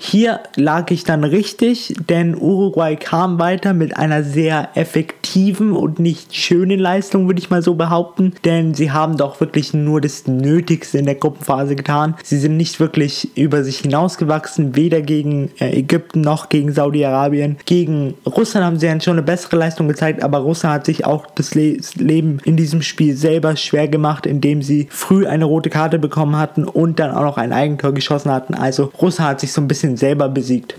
Hier 0.00 0.40
lag 0.54 0.90
ich 0.92 1.02
dann 1.02 1.24
richtig, 1.24 1.94
denn 2.08 2.36
Uruguay 2.36 2.94
kam 2.94 3.40
weiter 3.40 3.74
mit 3.74 3.96
einer 3.96 4.22
sehr 4.22 4.68
effektiven 4.74 5.72
und 5.72 5.98
nicht 5.98 6.36
schönen 6.36 6.78
Leistung, 6.78 7.26
würde 7.26 7.40
ich 7.40 7.50
mal 7.50 7.62
so 7.62 7.74
behaupten, 7.74 8.32
denn 8.44 8.74
sie 8.74 8.92
haben 8.92 9.16
doch 9.16 9.40
wirklich 9.40 9.74
nur 9.74 10.00
das 10.00 10.28
Nötigste 10.28 10.98
in 10.98 11.04
der 11.04 11.16
Gruppenphase 11.16 11.74
getan. 11.74 12.14
Sie 12.22 12.38
sind 12.38 12.56
nicht 12.56 12.78
wirklich 12.78 13.36
über 13.36 13.64
sich 13.64 13.78
hinausgewachsen, 13.78 14.76
weder 14.76 15.02
gegen 15.02 15.50
äh, 15.58 15.76
Ägypten 15.76 16.20
noch 16.20 16.48
gegen 16.48 16.72
Saudi-Arabien. 16.72 17.56
Gegen 17.66 18.14
Russland 18.24 18.64
haben 18.64 18.78
sie 18.78 18.86
dann 18.86 19.00
schon 19.00 19.14
eine 19.14 19.22
bessere 19.22 19.56
Leistung 19.56 19.88
gezeigt, 19.88 20.22
aber 20.22 20.38
Russland 20.38 20.76
hat 20.76 20.86
sich 20.86 21.04
auch 21.04 21.26
das 21.34 21.54
Le 21.54 21.78
Leben 21.96 22.38
in 22.44 22.56
diesem 22.56 22.82
Spiel 22.82 23.16
selber 23.16 23.56
schwer 23.56 23.88
gemacht, 23.88 24.26
indem 24.26 24.62
sie 24.62 24.86
früh 24.90 25.26
eine 25.26 25.44
rote 25.44 25.70
Karte 25.70 25.98
bekommen 25.98 26.36
hatten 26.36 26.64
und 26.64 26.98
dann 27.00 27.10
auch 27.10 27.22
noch 27.22 27.36
ein 27.36 27.52
Eigentor 27.52 27.92
geschossen 27.92 28.30
hatten. 28.30 28.54
Also 28.54 28.92
Russland 29.00 29.30
hat 29.30 29.40
sich 29.40 29.52
so 29.52 29.60
ein 29.60 29.68
bisschen 29.68 29.87
bisschen 29.88 29.96
selber 29.96 30.28
besiegt. 30.28 30.78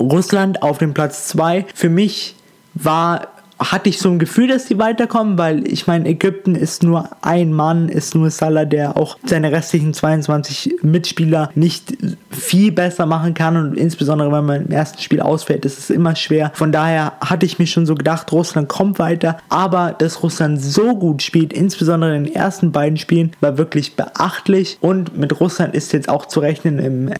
Russland 0.00 0.62
auf 0.62 0.78
dem 0.78 0.94
Platz 0.94 1.28
2. 1.28 1.66
Für 1.74 1.88
mich 1.88 2.36
war 2.74 3.28
hatte 3.58 3.88
ich 3.88 3.98
so 3.98 4.10
ein 4.10 4.18
Gefühl, 4.18 4.48
dass 4.48 4.66
die 4.66 4.78
weiterkommen, 4.78 5.38
weil 5.38 5.66
ich 5.66 5.86
meine, 5.86 6.06
Ägypten 6.06 6.54
ist 6.54 6.82
nur 6.82 7.08
ein 7.22 7.54
Mann, 7.54 7.88
ist 7.88 8.14
nur 8.14 8.30
Salah, 8.30 8.66
der 8.66 8.98
auch 8.98 9.16
seine 9.24 9.50
restlichen 9.50 9.94
22 9.94 10.76
Mitspieler 10.82 11.50
nicht 11.54 11.96
viel 12.30 12.70
besser 12.70 13.06
machen 13.06 13.32
kann 13.32 13.56
und 13.56 13.78
insbesondere 13.78 14.30
wenn 14.30 14.44
man 14.44 14.66
im 14.66 14.70
ersten 14.70 15.00
Spiel 15.00 15.22
ausfällt, 15.22 15.64
ist 15.64 15.78
es 15.78 15.88
immer 15.88 16.14
schwer. 16.16 16.52
Von 16.54 16.70
daher 16.70 17.14
hatte 17.22 17.46
ich 17.46 17.58
mir 17.58 17.66
schon 17.66 17.86
so 17.86 17.94
gedacht, 17.94 18.30
Russland 18.30 18.68
kommt 18.68 18.98
weiter, 18.98 19.38
aber 19.48 19.94
dass 19.96 20.22
Russland 20.22 20.60
so 20.60 20.94
gut 20.94 21.22
spielt, 21.22 21.54
insbesondere 21.54 22.14
in 22.14 22.24
den 22.24 22.34
ersten 22.34 22.72
beiden 22.72 22.98
Spielen, 22.98 23.32
war 23.40 23.56
wirklich 23.56 23.96
beachtlich 23.96 24.76
und 24.82 25.16
mit 25.16 25.40
Russland 25.40 25.74
ist 25.74 25.94
jetzt 25.94 26.10
auch 26.10 26.26
zu 26.26 26.40
rechnen 26.40 26.78
im 26.78 27.10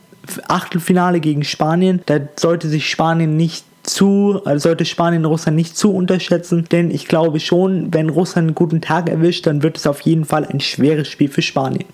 Achtelfinale 0.48 1.20
gegen 1.20 1.44
Spanien. 1.44 2.02
Da 2.06 2.20
sollte 2.36 2.68
sich 2.68 2.88
Spanien 2.88 3.36
nicht 3.36 3.64
zu, 3.82 4.40
also 4.44 4.68
sollte 4.68 4.84
Spanien 4.84 5.24
Russland 5.24 5.56
nicht 5.56 5.76
zu 5.76 5.94
unterschätzen, 5.94 6.66
denn 6.70 6.90
ich 6.90 7.06
glaube 7.06 7.40
schon, 7.40 7.92
wenn 7.94 8.10
Russland 8.10 8.48
einen 8.48 8.54
guten 8.54 8.80
Tag 8.80 9.08
erwischt, 9.08 9.46
dann 9.46 9.62
wird 9.62 9.78
es 9.78 9.86
auf 9.86 10.00
jeden 10.00 10.24
Fall 10.24 10.44
ein 10.44 10.60
schweres 10.60 11.08
Spiel 11.08 11.28
für 11.28 11.42
Spanien. 11.42 11.84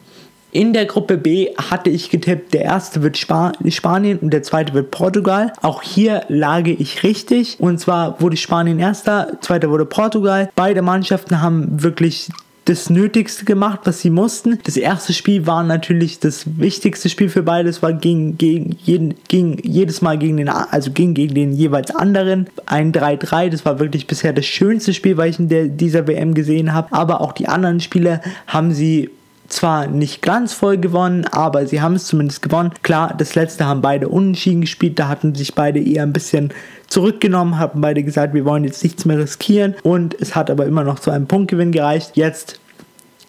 In 0.55 0.75
der 0.75 0.85
Gruppe 0.85 1.17
B 1.17 1.49
hatte 1.57 1.89
ich 1.89 2.11
getippt, 2.11 2.53
der 2.53 2.61
erste 2.61 3.03
wird 3.03 3.17
Spa 3.17 3.53
Spanien 3.69 4.19
und 4.19 4.33
der 4.33 4.43
zweite 4.43 4.75
wird 4.75 4.91
Portugal. 4.91 5.55
Auch 5.63 5.81
hier 5.81 6.25
lag 6.29 6.67
ich 6.67 7.03
richtig. 7.03 7.57
Und 7.59 7.79
zwar 7.79 8.21
wurde 8.21 8.37
Spanien 8.37 8.79
erster, 8.79 9.39
zweiter 9.41 9.71
wurde 9.71 9.87
Portugal. 9.87 10.51
Beide 10.55 10.83
Mannschaften 10.83 11.41
haben 11.41 11.83
wirklich 11.83 12.29
das 12.65 12.91
Nötigste 12.91 13.45
gemacht, 13.45 13.81
was 13.85 14.01
sie 14.01 14.11
mussten. 14.11 14.59
Das 14.65 14.77
erste 14.77 15.13
Spiel 15.13 15.47
war 15.47 15.63
natürlich 15.63 16.21
das 16.21 16.45
wichtigste 16.59 17.09
Spiel 17.09 17.29
für 17.29 17.43
beides, 17.43 17.83
war 17.83 17.93
gegen, 17.93 18.39
gegen, 18.39 18.77
jeden, 18.83 19.15
gegen 19.29 19.59
jedes 19.63 20.01
Mal 20.03 20.19
gegen 20.19 20.37
den, 20.37 20.49
also 20.49 20.93
ging 20.93 21.15
gegen 21.15 21.35
den 21.35 21.53
jeweils 21.53 21.95
anderen. 21.95 22.49
Ein 22.67 22.93
3-3, 22.93 23.51
das 23.51 23.65
war 23.65 23.81
wirklich 23.81 24.07
bisher 24.07 24.33
das 24.33 24.47
schönste 24.47 24.95
Spiel, 24.95 25.17
was 25.17 25.27
ich 25.31 25.39
in 25.41 25.49
der, 25.49 25.67
dieser 25.67 26.07
WM 26.07 26.35
gesehen 26.35 26.73
habe. 26.73 26.93
Aber 26.93 27.21
auch 27.21 27.33
die 27.33 27.49
anderen 27.49 27.81
Spiele 27.81 28.21
haben 28.47 28.73
sie 28.73 29.11
zwar 29.49 29.87
nicht 29.87 30.23
glanzvoll 30.23 30.79
gewonnen, 30.79 31.27
aber 31.27 31.67
sie 31.67 31.81
haben 31.81 31.95
es 31.95 32.07
zumindest 32.07 32.43
gewonnen. 32.43 32.73
Klar, 32.83 33.15
das 33.17 33.35
letzte 33.35 33.67
haben 33.67 33.83
beide 33.83 34.09
unentschieden 34.09 34.63
gespielt, 34.63 34.99
da 34.99 35.09
hatten 35.09 35.35
sich 35.35 35.55
beide 35.55 35.81
eher 35.81 36.03
ein 36.03 36.13
bisschen 36.13 36.53
zurückgenommen, 36.89 37.59
haben 37.59 37.81
beide 37.81 38.03
gesagt, 38.03 38.35
wir 38.35 38.45
wollen 38.45 38.65
jetzt 38.65 38.83
nichts 38.83 39.05
mehr 39.05 39.19
riskieren 39.19 39.75
und 39.83 40.15
es 40.21 40.35
hat 40.35 40.51
aber 40.51 40.67
immer 40.67 40.85
noch 40.85 40.99
zu 40.99 41.11
einem 41.11 41.27
Punktgewinn 41.27 41.73
gereicht. 41.73 42.13
Jetzt 42.15 42.61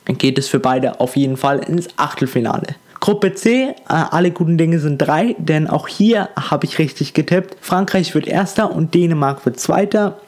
geht 0.06 0.38
es 0.38 0.47
für 0.47 0.60
beide 0.60 0.99
auf 0.99 1.15
jeden 1.15 1.38
Fall 1.38 1.60
ins 1.60 1.88
Achtelfinale. 1.97 2.76
Gruppe 2.99 3.34
C, 3.34 3.63
äh, 3.63 3.73
alle 3.88 4.32
guten 4.32 4.58
Dinge 4.58 4.80
sind 4.80 4.97
drei, 4.97 5.36
denn 5.38 5.67
auch 5.67 5.89
hier 5.89 6.30
habe 6.39 6.65
ich 6.65 6.80
richtig 6.80 7.13
getippt. 7.13 7.58
Frankreich 7.60 8.15
wird 8.15 8.28
erster 8.28 8.71
und 8.71 8.93
Dänemark 8.93 9.45
wird 9.45 9.60
zweiter. 9.60 10.19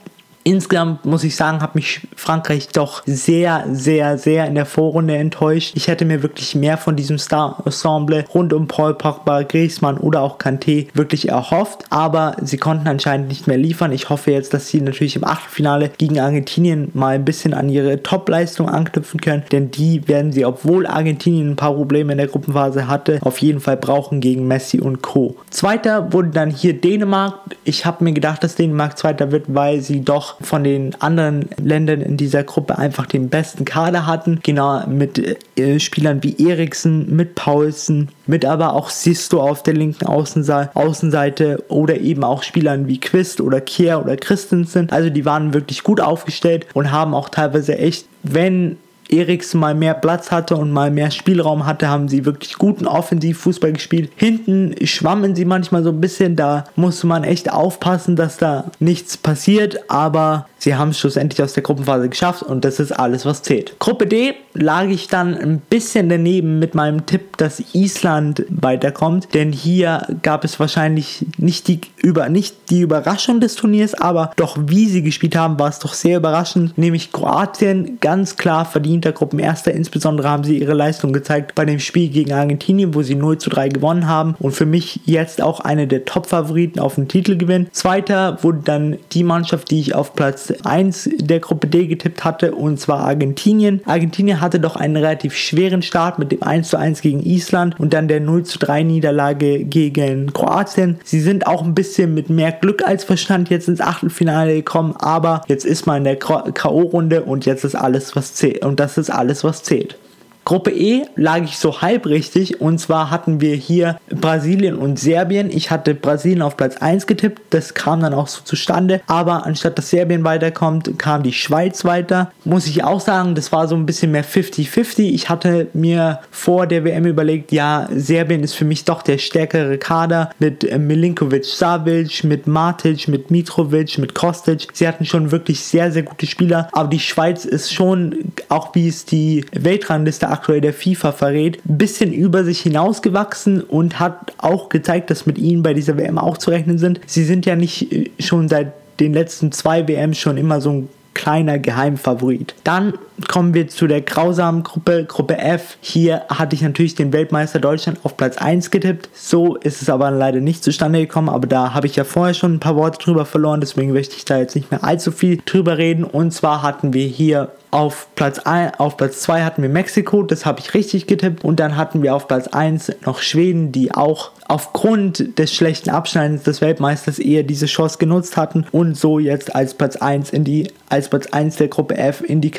Insgesamt 0.48 1.06
muss 1.06 1.24
ich 1.24 1.36
sagen, 1.36 1.60
hat 1.60 1.74
mich 1.74 2.02
Frankreich 2.16 2.68
doch 2.68 3.02
sehr, 3.08 3.66
sehr, 3.72 4.20
sehr 4.20 4.46
in 4.46 4.54
der 4.54 4.68
Vorrunde 4.68 5.18
enttäuscht. 5.18 5.72
Ich 5.76 5.88
hätte 5.88 6.06
mir 6.06 6.22
wirklich 6.22 6.54
mehr 6.54 6.78
von 6.78 6.96
diesem 6.96 7.18
Star-Ensemble 7.18 8.26
rund 8.32 8.54
um 8.54 8.68
Paul 8.68 8.94
Pogba, 8.94 9.42
Griezmann 9.42 9.98
oder 9.98 10.22
auch 10.22 10.38
Kanté 10.38 10.86
wirklich 10.94 11.30
erhofft, 11.30 11.86
aber 11.90 12.38
sie 12.44 12.58
konnten 12.58 12.88
anscheinend 12.88 13.28
nicht 13.28 13.48
mehr 13.48 13.58
liefern. 13.58 13.92
Ich 13.92 14.10
hoffe 14.12 14.30
jetzt, 14.30 14.54
dass 14.54 14.68
sie 14.68 14.82
natürlich 14.82 15.16
im 15.16 15.24
Achtelfinale 15.24 15.90
gegen 15.98 16.20
Argentinien 16.20 16.92
mal 16.94 17.16
ein 17.16 17.26
bisschen 17.26 17.56
an 17.56 17.68
ihre 17.68 18.04
Top-Leistung 18.04 18.70
anknüpfen 18.70 19.22
können, 19.22 19.46
denn 19.52 19.72
die 19.72 20.08
werden 20.08 20.32
sie, 20.32 20.46
obwohl 20.46 20.86
Argentinien 20.86 21.54
ein 21.54 21.56
paar 21.56 21.74
Probleme 21.74 22.12
in 22.12 22.20
der 22.20 22.28
Gruppenphase 22.28 22.88
hatte, 22.88 23.18
auf 23.24 23.40
jeden 23.40 23.62
Fall 23.62 23.78
brauchen 23.78 24.20
gegen 24.20 24.48
Messi 24.48 24.80
und 24.80 25.02
Co. 25.02 25.38
Zweiter 25.50 26.14
wurde 26.14 26.30
dann 26.30 26.52
hier 26.52 26.80
Dänemark. 26.80 27.34
Ich 27.64 27.88
habe 27.88 28.04
mir 28.04 28.14
gedacht, 28.14 28.44
dass 28.44 28.54
Dänemark 28.54 29.00
Zweiter 29.00 29.32
wird, 29.32 29.46
weil 29.48 29.82
sie 29.82 30.02
doch 30.02 30.35
von 30.42 30.64
den 30.64 30.96
anderen 31.02 31.50
Ländern 31.58 32.02
in 32.02 32.18
dieser 32.18 32.44
Gruppe 32.44 32.78
einfach 32.78 33.06
den 33.06 33.30
besten 33.30 33.66
Kader 33.66 34.06
hatten. 34.06 34.40
Genau 34.44 34.86
mit 34.88 35.40
äh, 35.58 35.80
Spielern 35.80 36.24
wie 36.24 36.36
Eriksen, 36.50 37.16
mit 37.16 37.36
Paulsen, 37.36 38.10
mit 38.28 38.46
aber 38.46 38.74
auch 38.74 38.90
Sisto 38.90 39.42
auf 39.42 39.64
der 39.64 39.74
linken 39.74 40.06
Außense 40.06 40.70
Außenseite 40.74 41.64
oder 41.68 41.98
eben 41.98 42.24
auch 42.24 42.44
Spielern 42.44 42.88
wie 42.88 43.00
Quist 43.00 43.42
oder 43.42 43.62
Kier 43.62 44.02
oder 44.04 44.16
Christensen. 44.18 44.90
Also 44.90 45.10
die 45.10 45.26
waren 45.26 45.54
wirklich 45.54 45.84
gut 45.84 46.02
aufgestellt 46.02 46.68
und 46.74 46.92
haben 46.92 47.14
auch 47.14 47.30
teilweise 47.30 47.78
echt, 47.78 48.08
wenn 48.24 48.78
Eriksen 49.10 49.60
mal 49.60 49.76
mehr 49.76 49.94
Platz 49.94 50.32
hatte 50.32 50.56
und 50.56 50.72
mal 50.72 50.92
mehr 50.92 51.12
Spielraum 51.12 51.66
hatte, 51.66 51.90
haben 51.90 52.08
sie 52.08 52.26
wirklich 52.26 52.56
guten 52.56 52.88
Offensivfußball 52.88 53.74
gespielt. 53.74 54.12
Hinten 54.16 54.76
schwammen 54.86 55.36
sie 55.36 55.46
manchmal 55.46 55.84
so 55.84 55.90
ein 55.90 56.02
bisschen, 56.02 56.36
da 56.36 56.66
musste 56.76 57.08
man 57.08 57.24
echt 57.24 57.52
aufpassen, 57.52 58.16
dass 58.16 58.38
da 58.38 58.66
nichts 58.80 59.18
passiert, 59.18 59.90
aber 59.90 60.48
Sie 60.66 60.74
haben 60.74 60.90
es 60.90 61.00
schlussendlich 61.00 61.44
aus 61.44 61.54
der 61.54 61.62
Gruppenphase 61.62 62.10
geschafft 62.10 62.42
und 62.42 62.66
das 62.66 62.80
ist 62.80 62.92
alles, 62.92 63.24
was 63.24 63.44
zählt. 63.44 63.78
Gruppe 63.78 64.08
D 64.08 64.34
lag 64.56 64.86
ich 64.86 65.08
dann 65.08 65.38
ein 65.38 65.60
bisschen 65.60 66.10
daneben 66.10 66.58
mit 66.58 66.74
meinem 66.74 67.06
Tipp, 67.06 67.38
dass 67.38 67.62
Island 67.76 68.44
weiterkommt, 68.50 69.28
denn 69.36 69.52
hier 69.52 70.08
gab 70.24 70.44
es 70.44 70.60
wahrscheinlich 70.60 71.24
nicht 71.38 71.68
die, 71.68 71.82
über, 71.98 72.30
nicht 72.30 72.72
die 72.72 72.82
Überraschung 72.82 73.42
des 73.42 73.54
Turniers, 73.54 73.94
aber 73.94 74.32
doch 74.38 74.58
wie 74.60 74.88
sie 74.88 75.04
gespielt 75.04 75.36
haben, 75.36 75.60
war 75.60 75.70
es 75.70 75.78
doch 75.78 75.94
sehr 75.94 76.18
überraschend, 76.18 76.76
nämlich 76.80 77.12
Kroatien 77.12 78.00
ganz 78.02 78.36
klar 78.36 78.66
verdienter 78.96 79.12
Gruppenerster, 79.12 79.74
insbesondere 79.74 80.30
haben 80.30 80.44
sie 80.44 80.58
ihre 80.58 80.74
Leistung 80.74 81.12
gezeigt 81.12 81.54
bei 81.56 81.66
dem 81.66 81.80
Spiel 81.80 82.10
gegen 82.10 82.32
Argentinien, 82.32 82.96
wo 82.96 83.02
sie 83.02 83.16
0 83.16 83.38
zu 83.38 83.50
3 83.50 83.70
gewonnen 83.70 84.08
haben 84.08 84.36
und 84.40 84.54
für 84.54 84.66
mich 84.66 85.02
jetzt 85.06 85.42
auch 85.42 85.60
eine 85.60 85.86
der 85.86 86.06
Top-Favoriten 86.06 86.80
auf 86.80 86.96
den 86.96 87.08
Titelgewinn. 87.10 87.68
Zweiter 87.72 88.42
wurde 88.42 88.62
dann 88.64 88.98
die 89.12 89.24
Mannschaft, 89.24 89.72
die 89.72 89.82
ich 89.82 89.96
auf 89.96 90.16
Platz 90.16 90.54
1 90.64 91.10
der 91.18 91.40
Gruppe 91.40 91.68
D 91.68 91.88
getippt 91.88 92.24
hatte, 92.24 92.56
und 92.56 92.80
zwar 92.80 93.00
Argentinien. 93.00 93.82
Argentinien 93.86 94.40
hatte 94.40 94.60
doch 94.60 94.78
einen 94.78 94.96
relativ 94.96 95.36
schweren 95.36 95.82
Start 95.82 96.18
mit 96.18 96.32
dem 96.32 96.42
1 96.42 96.70
zu 96.70 96.78
1 96.78 97.02
gegen 97.02 97.22
Island 97.22 97.78
und 97.80 97.94
dann 97.94 98.08
der 98.08 98.22
0 98.22 98.44
zu 98.44 98.60
3 98.60 98.84
Niederlage 98.84 99.66
gegen 99.66 100.32
Kroatien. 100.32 101.00
Sie 101.04 101.20
sind 101.20 101.48
auch 101.48 101.64
ein 101.64 101.76
bisschen 101.76 102.14
mit 102.14 102.30
mehr 102.30 102.54
Glück 102.54 102.84
als 102.86 103.04
Verstand 103.04 103.50
jetzt 103.50 103.68
ins 103.68 103.82
Achtelfinale 103.82 104.54
gekommen, 104.54 104.96
aber 104.98 105.42
jetzt 105.48 105.66
ist 105.66 105.86
man 105.86 105.98
in 105.98 106.04
der 106.06 106.18
K.O.-Runde 106.18 107.22
und 107.22 107.46
jetzt 107.46 107.66
ist 107.66 107.76
alles, 107.76 108.16
was 108.16 108.34
zählt. 108.36 108.64
Und 108.64 108.80
das 108.86 109.00
ist 109.00 109.10
alles, 109.10 109.44
was 109.44 109.64
zählt. 109.64 109.98
Gruppe 110.46 110.70
E 110.70 111.06
lag 111.16 111.42
ich 111.44 111.58
so 111.58 111.82
halb 111.82 112.06
richtig 112.06 112.62
und 112.62 112.78
zwar 112.78 113.10
hatten 113.10 113.42
wir 113.42 113.56
hier 113.56 113.98
Brasilien 114.12 114.76
und 114.76 115.00
Serbien. 115.00 115.50
Ich 115.50 115.72
hatte 115.72 115.96
Brasilien 115.96 116.44
auf 116.44 116.56
Platz 116.56 116.78
1 116.78 117.08
getippt, 117.08 117.42
das 117.50 117.74
kam 117.74 118.02
dann 118.02 118.14
auch 118.14 118.28
so 118.28 118.42
zustande, 118.44 119.02
aber 119.08 119.48
anstatt 119.48 119.76
dass 119.80 119.90
Serbien 119.90 120.24
weiterkommt, 120.24 121.00
kam 121.00 121.24
die 121.24 121.34
Schweiz 121.34 121.84
weiter. 121.84 122.32
Muss 122.44 122.68
ich 122.68 122.84
auch 122.84 123.00
sagen, 123.00 123.34
das 123.34 123.52
war 123.52 123.68
so 123.68 123.76
ein 123.76 123.88
bisschen 123.88 124.12
mehr 124.12 124.24
50-50. 124.24 125.02
Ich 125.14 125.30
hatte 125.30 125.68
mir 125.74 126.20
vor 126.30 126.68
der 126.68 126.86
WM 126.86 127.06
überlegt, 127.06 127.52
ja, 127.52 127.88
Serbien 127.92 128.44
ist 128.44 128.54
für 128.54 128.66
mich 128.66 128.86
doch 128.86 129.02
der 129.02 129.18
stärkere 129.18 129.80
Kader 129.80 130.30
mit 130.38 130.64
äh, 130.64 130.78
Milinkovic 130.78 131.46
Savic, 131.46 132.24
mit 132.24 132.46
Matic, 132.46 133.08
mit 133.08 133.32
Mitrovic, 133.32 133.98
mit 133.98 134.14
Kostic. 134.14 134.68
Sie 134.74 134.88
hatten 134.88 135.06
schon 135.06 135.32
wirklich 135.32 135.62
sehr, 135.62 135.92
sehr 135.92 136.04
gute 136.04 136.28
Spieler, 136.28 136.70
aber 136.72 136.90
die 136.90 137.00
Schweiz 137.00 137.46
ist 137.46 137.74
schon, 137.74 138.32
auch 138.50 138.76
wie 138.76 138.88
es 138.88 139.06
die 139.06 139.44
Weltrangliste 139.52 140.35
aktuell 140.36 140.62
der 140.62 140.74
FIFA 140.74 141.12
verrät, 141.14 141.60
ein 141.68 141.78
bisschen 141.78 142.12
über 142.14 142.44
sich 142.44 142.62
hinausgewachsen 142.62 143.62
und 143.62 144.00
hat 144.00 144.34
auch 144.38 144.70
gezeigt, 144.70 145.10
dass 145.10 145.26
mit 145.26 145.38
ihnen 145.38 145.64
bei 145.64 145.74
dieser 145.74 145.98
WM 145.98 146.18
auch 146.18 146.38
zu 146.38 146.52
rechnen 146.52 146.78
sind. 146.78 147.00
Sie 147.06 147.24
sind 147.24 147.46
ja 147.46 147.56
nicht 147.56 147.92
äh, 147.92 148.12
schon 148.20 148.50
seit 148.50 148.74
den 149.00 149.14
letzten 149.14 149.52
zwei 149.52 149.88
WMs 149.88 150.18
schon 150.18 150.38
immer 150.38 150.62
so 150.62 150.72
ein 150.72 150.90
kleiner 151.14 151.58
Geheimfavorit. 151.58 152.54
Dann 152.64 152.94
kommen 153.28 153.54
wir 153.54 153.68
zu 153.68 153.88
der 153.88 154.02
grausamen 154.02 154.64
Gruppe, 154.64 155.06
Gruppe 155.06 155.38
F. 155.38 155.78
Hier 155.82 156.24
hatte 156.30 156.56
ich 156.56 156.62
natürlich 156.62 156.96
den 156.96 157.14
Weltmeister 157.14 157.60
Deutschland 157.60 158.00
auf 158.04 158.18
Platz 158.18 158.38
1 158.38 158.72
getippt. 158.72 159.10
So 159.14 159.56
ist 159.56 159.82
es 159.82 159.90
aber 159.90 160.12
leider 160.12 160.40
nicht 160.40 160.64
zustande 160.64 161.00
gekommen, 161.00 161.30
aber 161.30 161.48
da 161.48 161.74
habe 161.74 161.88
ich 161.88 161.96
ja 161.96 162.04
vorher 162.04 162.34
schon 162.34 162.56
ein 162.56 162.60
paar 162.60 162.76
Worte 162.76 163.00
drüber 163.00 163.26
verloren, 163.26 163.62
deswegen 163.62 163.94
möchte 163.94 164.16
ich 164.16 164.26
da 164.26 164.38
jetzt 164.38 164.56
nicht 164.56 164.72
mehr 164.72 164.84
allzu 164.84 165.12
viel 165.12 165.42
drüber 165.46 165.78
reden. 165.78 166.04
Und 166.04 166.32
zwar 166.32 166.62
hatten 166.62 166.94
wir 166.94 167.06
hier 167.08 167.52
auf 167.76 168.08
Platz 168.16 168.40
1, 168.40 168.80
auf 168.80 168.96
Platz 168.96 169.20
2 169.22 169.44
hatten 169.44 169.62
wir 169.62 169.70
Mexiko, 169.70 170.24
das 170.24 170.46
habe 170.46 170.62
ich 170.62 170.74
richtig 170.74 171.08
getippt. 171.08 171.44
Und 171.44 171.60
dann 171.60 171.76
hatten 171.76 172.02
wir 172.04 172.16
auf 172.16 172.28
Platz 172.28 172.48
1 172.48 172.94
noch 173.06 173.20
Schweden, 173.20 173.74
die 173.74 173.94
auch 173.94 174.32
aufgrund 174.48 175.38
des 175.40 175.54
schlechten 175.54 175.90
Abschneidens 175.90 176.44
des 176.44 176.62
Weltmeisters 176.62 177.20
eher 177.20 177.44
diese 177.44 177.66
Chance 177.66 177.98
genutzt 177.98 178.38
hatten 178.38 178.66
und 178.72 178.96
so 178.96 179.20
jetzt 179.20 179.56
als 179.56 179.74
Platz 179.74 179.98
1 179.98 180.30
in 180.30 180.44
die, 180.44 180.72
als 180.88 181.10
Platz 181.10 181.28
1 181.28 181.58
der 181.58 181.68
Gruppe 181.68 181.98
F 181.98 182.22
in 182.22 182.42
die 182.42 182.52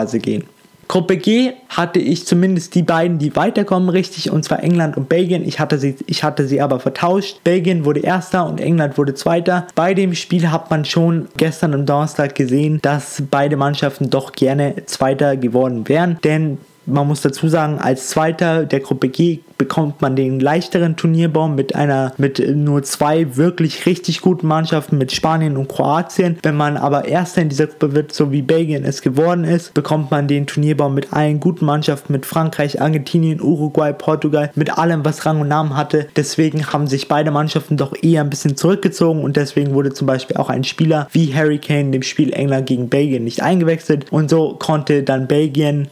K.O.-Phase 0.00 0.18
gehen. 0.18 0.44
Gruppe 0.88 1.18
G 1.18 1.52
hatte 1.68 2.00
ich 2.00 2.26
zumindest 2.26 2.74
die 2.74 2.82
beiden, 2.82 3.18
die 3.18 3.36
weiterkommen, 3.36 3.90
richtig, 3.90 4.28
und 4.28 4.44
zwar 4.44 4.64
England 4.64 4.96
und 4.96 5.08
Belgien. 5.08 5.46
Ich 5.46 5.60
hatte 5.60 5.78
sie, 5.78 5.94
ich 6.06 6.24
hatte 6.24 6.48
sie 6.48 6.60
aber 6.60 6.80
vertauscht. 6.80 7.44
Belgien 7.44 7.84
wurde 7.84 8.00
erster 8.00 8.44
und 8.44 8.60
England 8.60 8.98
wurde 8.98 9.14
zweiter. 9.14 9.68
Bei 9.76 9.94
dem 9.94 10.16
Spiel 10.16 10.50
hat 10.50 10.68
man 10.68 10.84
schon 10.84 11.28
gestern 11.36 11.74
am 11.74 11.86
Donnerstag 11.86 12.34
gesehen, 12.34 12.80
dass 12.82 13.22
beide 13.30 13.56
Mannschaften 13.56 14.10
doch 14.10 14.32
gerne 14.32 14.84
zweiter 14.86 15.36
geworden 15.36 15.88
wären, 15.88 16.18
denn 16.24 16.58
man 16.86 17.06
muss 17.06 17.20
dazu 17.20 17.48
sagen, 17.48 17.78
als 17.78 18.08
Zweiter 18.08 18.64
der 18.64 18.80
Gruppe 18.80 19.08
G 19.08 19.40
bekommt 19.58 20.00
man 20.00 20.16
den 20.16 20.40
leichteren 20.40 20.96
Turnierbaum 20.96 21.54
mit 21.54 21.74
einer 21.74 22.14
mit 22.16 22.42
nur 22.56 22.82
zwei 22.82 23.36
wirklich 23.36 23.84
richtig 23.84 24.22
guten 24.22 24.46
Mannschaften 24.46 24.96
mit 24.96 25.12
Spanien 25.12 25.58
und 25.58 25.68
Kroatien. 25.68 26.38
Wenn 26.42 26.56
man 26.56 26.78
aber 26.78 27.04
Erster 27.04 27.42
in 27.42 27.50
dieser 27.50 27.66
Gruppe 27.66 27.94
wird, 27.94 28.12
so 28.12 28.32
wie 28.32 28.40
Belgien 28.40 28.84
es 28.84 29.02
geworden 29.02 29.44
ist, 29.44 29.74
bekommt 29.74 30.10
man 30.10 30.28
den 30.28 30.46
Turnierbaum 30.46 30.94
mit 30.94 31.12
allen 31.12 31.40
guten 31.40 31.66
Mannschaften 31.66 32.12
mit 32.12 32.24
Frankreich, 32.24 32.80
Argentinien, 32.80 33.42
Uruguay, 33.42 33.92
Portugal, 33.92 34.50
mit 34.54 34.78
allem, 34.78 35.04
was 35.04 35.26
Rang 35.26 35.42
und 35.42 35.48
Namen 35.48 35.76
hatte. 35.76 36.08
Deswegen 36.16 36.72
haben 36.72 36.86
sich 36.86 37.08
beide 37.08 37.30
Mannschaften 37.30 37.76
doch 37.76 37.94
eher 38.02 38.22
ein 38.22 38.30
bisschen 38.30 38.56
zurückgezogen 38.56 39.22
und 39.22 39.36
deswegen 39.36 39.74
wurde 39.74 39.92
zum 39.92 40.06
Beispiel 40.06 40.38
auch 40.38 40.48
ein 40.48 40.64
Spieler 40.64 41.08
wie 41.12 41.34
Harry 41.34 41.58
Kane 41.58 41.90
dem 41.90 42.02
Spiel 42.02 42.32
England 42.32 42.66
gegen 42.66 42.88
Belgien 42.88 43.24
nicht 43.24 43.42
eingewechselt 43.42 44.06
und 44.10 44.30
so 44.30 44.54
konnte 44.58 45.02
dann 45.02 45.28
Belgien 45.28 45.88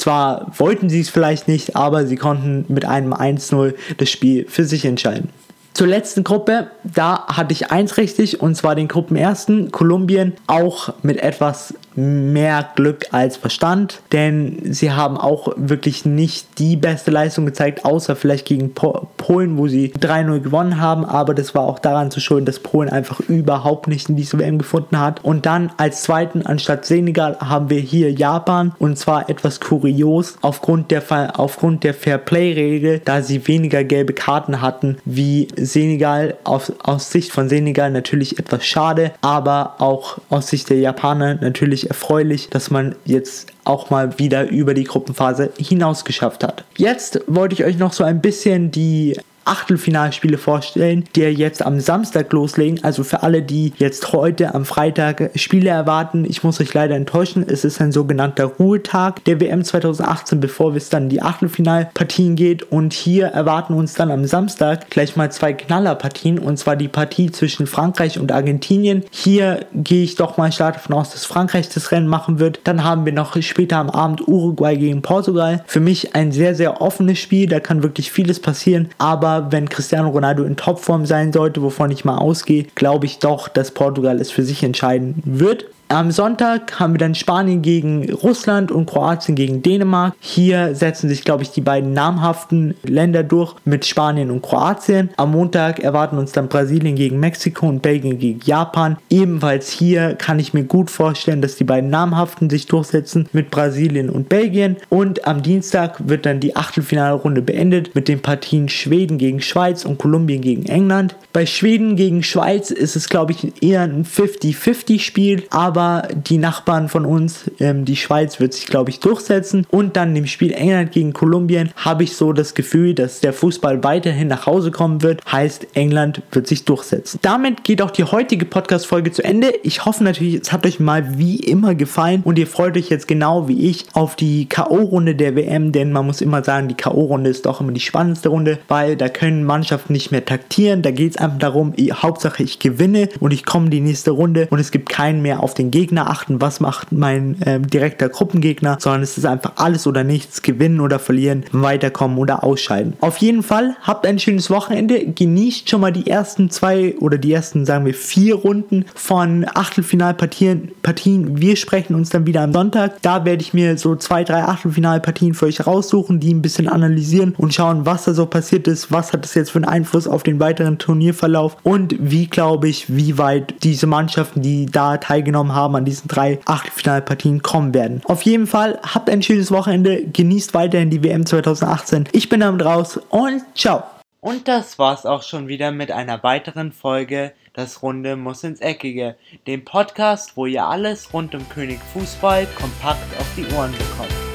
zwar 0.00 0.52
wollten 0.56 0.88
sie 0.88 1.00
es 1.00 1.10
vielleicht 1.10 1.46
nicht, 1.46 1.76
aber 1.76 2.06
sie 2.06 2.16
konnten 2.16 2.64
mit 2.68 2.84
einem 2.84 3.12
1-0 3.12 3.74
das 3.98 4.10
Spiel 4.10 4.46
für 4.48 4.64
sich 4.64 4.84
entscheiden. 4.84 5.28
Zur 5.72 5.86
letzten 5.86 6.24
Gruppe, 6.24 6.70
da 6.82 7.26
hatte 7.28 7.52
ich 7.52 7.70
eins 7.70 7.96
richtig 7.96 8.40
und 8.40 8.56
zwar 8.56 8.74
den 8.74 8.88
Gruppenersten, 8.88 9.70
Kolumbien, 9.70 10.32
auch 10.46 10.92
mit 11.02 11.22
etwas 11.22 11.74
mehr 11.96 12.68
Glück 12.76 13.06
als 13.12 13.36
Verstand, 13.36 14.00
denn 14.12 14.58
sie 14.64 14.92
haben 14.92 15.16
auch 15.16 15.52
wirklich 15.56 16.04
nicht 16.04 16.58
die 16.58 16.76
beste 16.76 17.10
Leistung 17.10 17.46
gezeigt, 17.46 17.84
außer 17.84 18.16
vielleicht 18.16 18.46
gegen 18.46 18.72
Polen, 18.72 19.58
wo 19.58 19.68
sie 19.68 19.92
3-0 19.92 20.40
gewonnen 20.40 20.80
haben, 20.80 21.04
aber 21.04 21.34
das 21.34 21.54
war 21.54 21.62
auch 21.62 21.78
daran 21.78 22.10
zu 22.10 22.20
schulden, 22.20 22.46
dass 22.46 22.60
Polen 22.60 22.88
einfach 22.88 23.20
überhaupt 23.20 23.88
nicht 23.88 24.08
in 24.08 24.16
diese 24.16 24.38
WM 24.38 24.58
gefunden 24.58 24.98
hat. 24.98 25.24
Und 25.24 25.46
dann 25.46 25.72
als 25.76 26.02
zweiten 26.02 26.46
anstatt 26.46 26.84
Senegal 26.84 27.36
haben 27.40 27.70
wir 27.70 27.80
hier 27.80 28.12
Japan 28.12 28.72
und 28.78 28.98
zwar 28.98 29.28
etwas 29.28 29.60
kurios 29.60 30.36
aufgrund 30.42 30.90
der, 30.90 31.02
aufgrund 31.38 31.84
der 31.84 31.94
Fair-Play-Regel, 31.94 33.00
da 33.04 33.22
sie 33.22 33.46
weniger 33.46 33.84
gelbe 33.84 34.12
Karten 34.12 34.60
hatten 34.60 34.98
wie 35.04 35.48
Senegal. 35.56 36.36
Aus, 36.44 36.72
aus 36.82 37.10
Sicht 37.10 37.32
von 37.32 37.48
Senegal 37.48 37.90
natürlich 37.90 38.38
etwas 38.38 38.64
schade, 38.64 39.12
aber 39.20 39.76
auch 39.78 40.18
aus 40.28 40.48
Sicht 40.48 40.70
der 40.70 40.78
Japaner 40.78 41.36
natürlich 41.36 41.79
erfreulich, 41.88 42.48
dass 42.50 42.70
man 42.70 42.94
jetzt 43.04 43.52
auch 43.64 43.90
mal 43.90 44.18
wieder 44.18 44.48
über 44.48 44.74
die 44.74 44.84
Gruppenphase 44.84 45.50
hinaus 45.58 46.04
geschafft 46.04 46.44
hat. 46.44 46.64
Jetzt 46.76 47.20
wollte 47.26 47.54
ich 47.54 47.64
euch 47.64 47.78
noch 47.78 47.92
so 47.92 48.04
ein 48.04 48.20
bisschen 48.20 48.70
die 48.70 49.16
Achtelfinalspiele 49.50 50.38
vorstellen, 50.38 51.04
die 51.16 51.22
jetzt 51.22 51.66
am 51.66 51.80
Samstag 51.80 52.32
loslegen. 52.32 52.84
Also 52.84 53.02
für 53.02 53.24
alle, 53.24 53.42
die 53.42 53.72
jetzt 53.78 54.12
heute 54.12 54.54
am 54.54 54.64
Freitag 54.64 55.30
Spiele 55.34 55.70
erwarten, 55.70 56.24
ich 56.24 56.44
muss 56.44 56.60
euch 56.60 56.72
leider 56.72 56.94
enttäuschen, 56.94 57.44
es 57.46 57.64
ist 57.64 57.80
ein 57.80 57.90
sogenannter 57.90 58.44
Ruhetag 58.44 59.24
der 59.24 59.40
WM 59.40 59.64
2018, 59.64 60.38
bevor 60.38 60.74
es 60.76 60.88
dann 60.88 61.08
die 61.08 61.20
Achtelfinalpartien 61.20 62.36
geht. 62.36 62.62
Und 62.70 62.92
hier 62.92 63.26
erwarten 63.26 63.74
uns 63.74 63.94
dann 63.94 64.12
am 64.12 64.24
Samstag 64.24 64.88
gleich 64.88 65.16
mal 65.16 65.32
zwei 65.32 65.52
Knallerpartien 65.52 66.38
und 66.38 66.56
zwar 66.56 66.76
die 66.76 66.88
Partie 66.88 67.32
zwischen 67.32 67.66
Frankreich 67.66 68.20
und 68.20 68.30
Argentinien. 68.30 69.04
Hier 69.10 69.66
gehe 69.74 70.04
ich 70.04 70.14
doch 70.14 70.36
mal 70.36 70.52
stark 70.52 70.74
davon 70.74 70.94
aus, 70.94 71.10
dass 71.10 71.26
Frankreich 71.26 71.68
das 71.68 71.90
Rennen 71.90 72.06
machen 72.06 72.38
wird. 72.38 72.60
Dann 72.64 72.84
haben 72.84 73.04
wir 73.04 73.12
noch 73.12 73.40
später 73.42 73.78
am 73.78 73.90
Abend 73.90 74.28
Uruguay 74.28 74.76
gegen 74.76 75.02
Portugal. 75.02 75.64
Für 75.66 75.80
mich 75.80 76.14
ein 76.14 76.30
sehr, 76.30 76.54
sehr 76.54 76.80
offenes 76.80 77.18
Spiel, 77.18 77.48
da 77.48 77.58
kann 77.58 77.82
wirklich 77.82 78.12
vieles 78.12 78.38
passieren, 78.38 78.90
aber 78.98 79.39
wenn 79.50 79.68
Cristiano 79.68 80.08
Ronaldo 80.10 80.44
in 80.44 80.56
Topform 80.56 81.06
sein 81.06 81.32
sollte, 81.32 81.62
wovon 81.62 81.90
ich 81.90 82.04
mal 82.04 82.18
ausgehe, 82.18 82.66
glaube 82.74 83.06
ich 83.06 83.18
doch, 83.18 83.48
dass 83.48 83.70
Portugal 83.70 84.20
es 84.20 84.30
für 84.30 84.42
sich 84.42 84.62
entscheiden 84.62 85.22
wird. 85.24 85.66
Am 85.92 86.12
Sonntag 86.12 86.78
haben 86.78 86.94
wir 86.94 86.98
dann 86.98 87.16
Spanien 87.16 87.62
gegen 87.62 88.12
Russland 88.12 88.70
und 88.70 88.86
Kroatien 88.86 89.34
gegen 89.34 89.60
Dänemark. 89.60 90.14
Hier 90.20 90.76
setzen 90.76 91.08
sich, 91.08 91.24
glaube 91.24 91.42
ich, 91.42 91.50
die 91.50 91.62
beiden 91.62 91.92
namhaften 91.92 92.76
Länder 92.84 93.24
durch 93.24 93.56
mit 93.64 93.84
Spanien 93.84 94.30
und 94.30 94.40
Kroatien. 94.40 95.10
Am 95.16 95.32
Montag 95.32 95.80
erwarten 95.80 96.16
uns 96.16 96.30
dann 96.30 96.46
Brasilien 96.46 96.94
gegen 96.94 97.18
Mexiko 97.18 97.66
und 97.66 97.82
Belgien 97.82 98.20
gegen 98.20 98.38
Japan. 98.44 98.98
Ebenfalls 99.10 99.68
hier 99.68 100.14
kann 100.14 100.38
ich 100.38 100.54
mir 100.54 100.62
gut 100.62 100.92
vorstellen, 100.92 101.42
dass 101.42 101.56
die 101.56 101.64
beiden 101.64 101.90
namhaften 101.90 102.48
sich 102.50 102.66
durchsetzen 102.66 103.28
mit 103.32 103.50
Brasilien 103.50 104.10
und 104.10 104.28
Belgien. 104.28 104.76
Und 104.90 105.26
am 105.26 105.42
Dienstag 105.42 106.08
wird 106.08 106.24
dann 106.24 106.38
die 106.38 106.54
Achtelfinalrunde 106.54 107.42
beendet 107.42 107.96
mit 107.96 108.06
den 108.06 108.22
Partien 108.22 108.68
Schweden 108.68 109.18
gegen 109.18 109.40
Schweiz 109.40 109.84
und 109.84 109.98
Kolumbien 109.98 110.40
gegen 110.40 110.66
England. 110.66 111.16
Bei 111.32 111.46
Schweden 111.46 111.96
gegen 111.96 112.22
Schweiz 112.22 112.70
ist 112.70 112.94
es, 112.94 113.08
glaube 113.08 113.32
ich, 113.32 113.60
eher 113.60 113.82
ein 113.82 114.04
50-50-Spiel, 114.04 115.42
aber 115.50 115.79
aber 115.80 116.08
die 116.12 116.36
Nachbarn 116.36 116.88
von 116.88 117.06
uns, 117.06 117.50
ähm, 117.58 117.86
die 117.86 117.96
Schweiz, 117.96 118.38
wird 118.38 118.52
sich, 118.52 118.66
glaube 118.66 118.90
ich, 118.90 119.00
durchsetzen. 119.00 119.66
Und 119.70 119.96
dann 119.96 120.14
im 120.14 120.26
Spiel 120.26 120.52
England 120.52 120.92
gegen 120.92 121.14
Kolumbien 121.14 121.70
habe 121.76 122.04
ich 122.04 122.16
so 122.16 122.34
das 122.34 122.54
Gefühl, 122.54 122.94
dass 122.94 123.20
der 123.20 123.32
Fußball 123.32 123.82
weiterhin 123.82 124.28
nach 124.28 124.44
Hause 124.44 124.70
kommen 124.70 125.00
wird. 125.00 125.22
Heißt, 125.30 125.68
England 125.74 126.20
wird 126.32 126.46
sich 126.46 126.66
durchsetzen. 126.66 127.18
Damit 127.22 127.64
geht 127.64 127.80
auch 127.80 127.90
die 127.90 128.04
heutige 128.04 128.44
Podcast-Folge 128.44 129.12
zu 129.12 129.24
Ende. 129.24 129.54
Ich 129.62 129.86
hoffe 129.86 130.04
natürlich, 130.04 130.34
es 130.34 130.52
hat 130.52 130.66
euch 130.66 130.80
mal 130.80 131.18
wie 131.18 131.36
immer 131.36 131.74
gefallen 131.74 132.20
und 132.24 132.38
ihr 132.38 132.46
freut 132.46 132.76
euch 132.76 132.90
jetzt 132.90 133.08
genau 133.08 133.48
wie 133.48 133.70
ich 133.70 133.86
auf 133.94 134.16
die 134.16 134.46
K.O.-Runde 134.46 135.14
der 135.14 135.34
WM, 135.34 135.72
denn 135.72 135.92
man 135.92 136.04
muss 136.04 136.20
immer 136.20 136.44
sagen, 136.44 136.68
die 136.68 136.74
K.O.-Runde 136.74 137.28
ist 137.28 137.46
doch 137.46 137.62
immer 137.62 137.72
die 137.72 137.80
spannendste 137.80 138.28
Runde, 138.28 138.58
weil 138.68 138.96
da 138.96 139.08
können 139.08 139.44
Mannschaften 139.44 139.94
nicht 139.94 140.10
mehr 140.10 140.24
taktieren. 140.24 140.82
Da 140.82 140.90
geht 140.90 141.12
es 141.12 141.16
einfach 141.16 141.38
darum, 141.38 141.72
Hauptsache 141.78 142.42
ich 142.42 142.58
gewinne 142.58 143.08
und 143.20 143.32
ich 143.32 143.46
komme 143.46 143.70
die 143.70 143.80
nächste 143.80 144.10
Runde 144.10 144.46
und 144.50 144.58
es 144.58 144.70
gibt 144.70 144.90
keinen 144.90 145.22
mehr 145.22 145.42
auf 145.42 145.54
den 145.54 145.69
Gegner 145.70 146.10
achten, 146.10 146.40
was 146.40 146.60
macht 146.60 146.92
mein 146.92 147.36
ähm, 147.46 147.66
direkter 147.68 148.08
Gruppengegner, 148.08 148.78
sondern 148.80 149.02
es 149.02 149.18
ist 149.18 149.26
einfach 149.26 149.52
alles 149.56 149.86
oder 149.86 150.04
nichts, 150.04 150.42
gewinnen 150.42 150.80
oder 150.80 150.98
verlieren, 150.98 151.44
weiterkommen 151.52 152.18
oder 152.18 152.44
ausscheiden. 152.44 152.94
Auf 153.00 153.18
jeden 153.18 153.42
Fall, 153.42 153.76
habt 153.82 154.06
ein 154.06 154.18
schönes 154.18 154.50
Wochenende, 154.50 155.06
genießt 155.06 155.68
schon 155.68 155.80
mal 155.80 155.92
die 155.92 156.06
ersten 156.08 156.50
zwei 156.50 156.94
oder 156.98 157.18
die 157.18 157.32
ersten, 157.32 157.66
sagen 157.66 157.86
wir, 157.86 157.94
vier 157.94 158.34
Runden 158.34 158.84
von 158.94 159.46
Achtelfinalpartien. 159.54 160.72
Partien. 160.82 161.40
Wir 161.40 161.56
sprechen 161.56 161.94
uns 161.94 162.10
dann 162.10 162.26
wieder 162.26 162.42
am 162.42 162.52
Sonntag. 162.52 163.00
Da 163.02 163.24
werde 163.24 163.42
ich 163.42 163.54
mir 163.54 163.78
so 163.78 163.96
zwei, 163.96 164.24
drei 164.24 164.42
Achtelfinalpartien 164.42 165.34
für 165.34 165.46
euch 165.46 165.66
raussuchen, 165.66 166.20
die 166.20 166.32
ein 166.32 166.42
bisschen 166.42 166.68
analysieren 166.68 167.34
und 167.36 167.54
schauen, 167.54 167.86
was 167.86 168.04
da 168.04 168.14
so 168.14 168.26
passiert 168.26 168.66
ist, 168.66 168.90
was 168.90 169.12
hat 169.12 169.24
das 169.24 169.34
jetzt 169.34 169.50
für 169.50 169.58
einen 169.58 169.66
Einfluss 169.66 170.06
auf 170.06 170.22
den 170.22 170.40
weiteren 170.40 170.78
Turnierverlauf 170.78 171.56
und 171.62 171.94
wie 171.98 172.26
glaube 172.26 172.68
ich, 172.68 172.94
wie 172.94 173.18
weit 173.18 173.54
diese 173.62 173.86
Mannschaften, 173.86 174.42
die 174.42 174.66
da 174.66 174.96
teilgenommen 174.96 175.54
haben, 175.54 175.59
haben 175.60 175.76
an 175.76 175.84
diesen 175.84 176.08
drei 176.08 176.40
Achtelfinalpartien 176.44 177.42
kommen 177.42 177.74
werden. 177.74 178.02
Auf 178.04 178.22
jeden 178.22 178.46
Fall, 178.46 178.78
habt 178.82 179.08
ein 179.08 179.22
schönes 179.22 179.50
Wochenende, 179.50 180.04
genießt 180.04 180.54
weiterhin 180.54 180.90
die 180.90 181.02
WM 181.02 181.26
2018. 181.26 182.08
Ich 182.12 182.28
bin 182.28 182.40
damit 182.40 182.64
raus 182.64 182.98
und 183.10 183.42
ciao. 183.54 183.82
Und 184.20 184.48
das 184.48 184.78
war's 184.78 185.06
auch 185.06 185.22
schon 185.22 185.48
wieder 185.48 185.72
mit 185.72 185.90
einer 185.90 186.22
weiteren 186.22 186.72
Folge 186.72 187.32
Das 187.54 187.82
Runde 187.82 188.16
muss 188.16 188.44
ins 188.44 188.60
Eckige, 188.60 189.16
dem 189.46 189.64
Podcast, 189.64 190.36
wo 190.36 190.46
ihr 190.46 190.66
alles 190.66 191.12
rund 191.14 191.34
um 191.34 191.48
König 191.48 191.80
Fußball 191.92 192.46
kompakt 192.58 193.18
auf 193.18 193.26
die 193.36 193.46
Ohren 193.54 193.72
bekommt. 193.72 194.29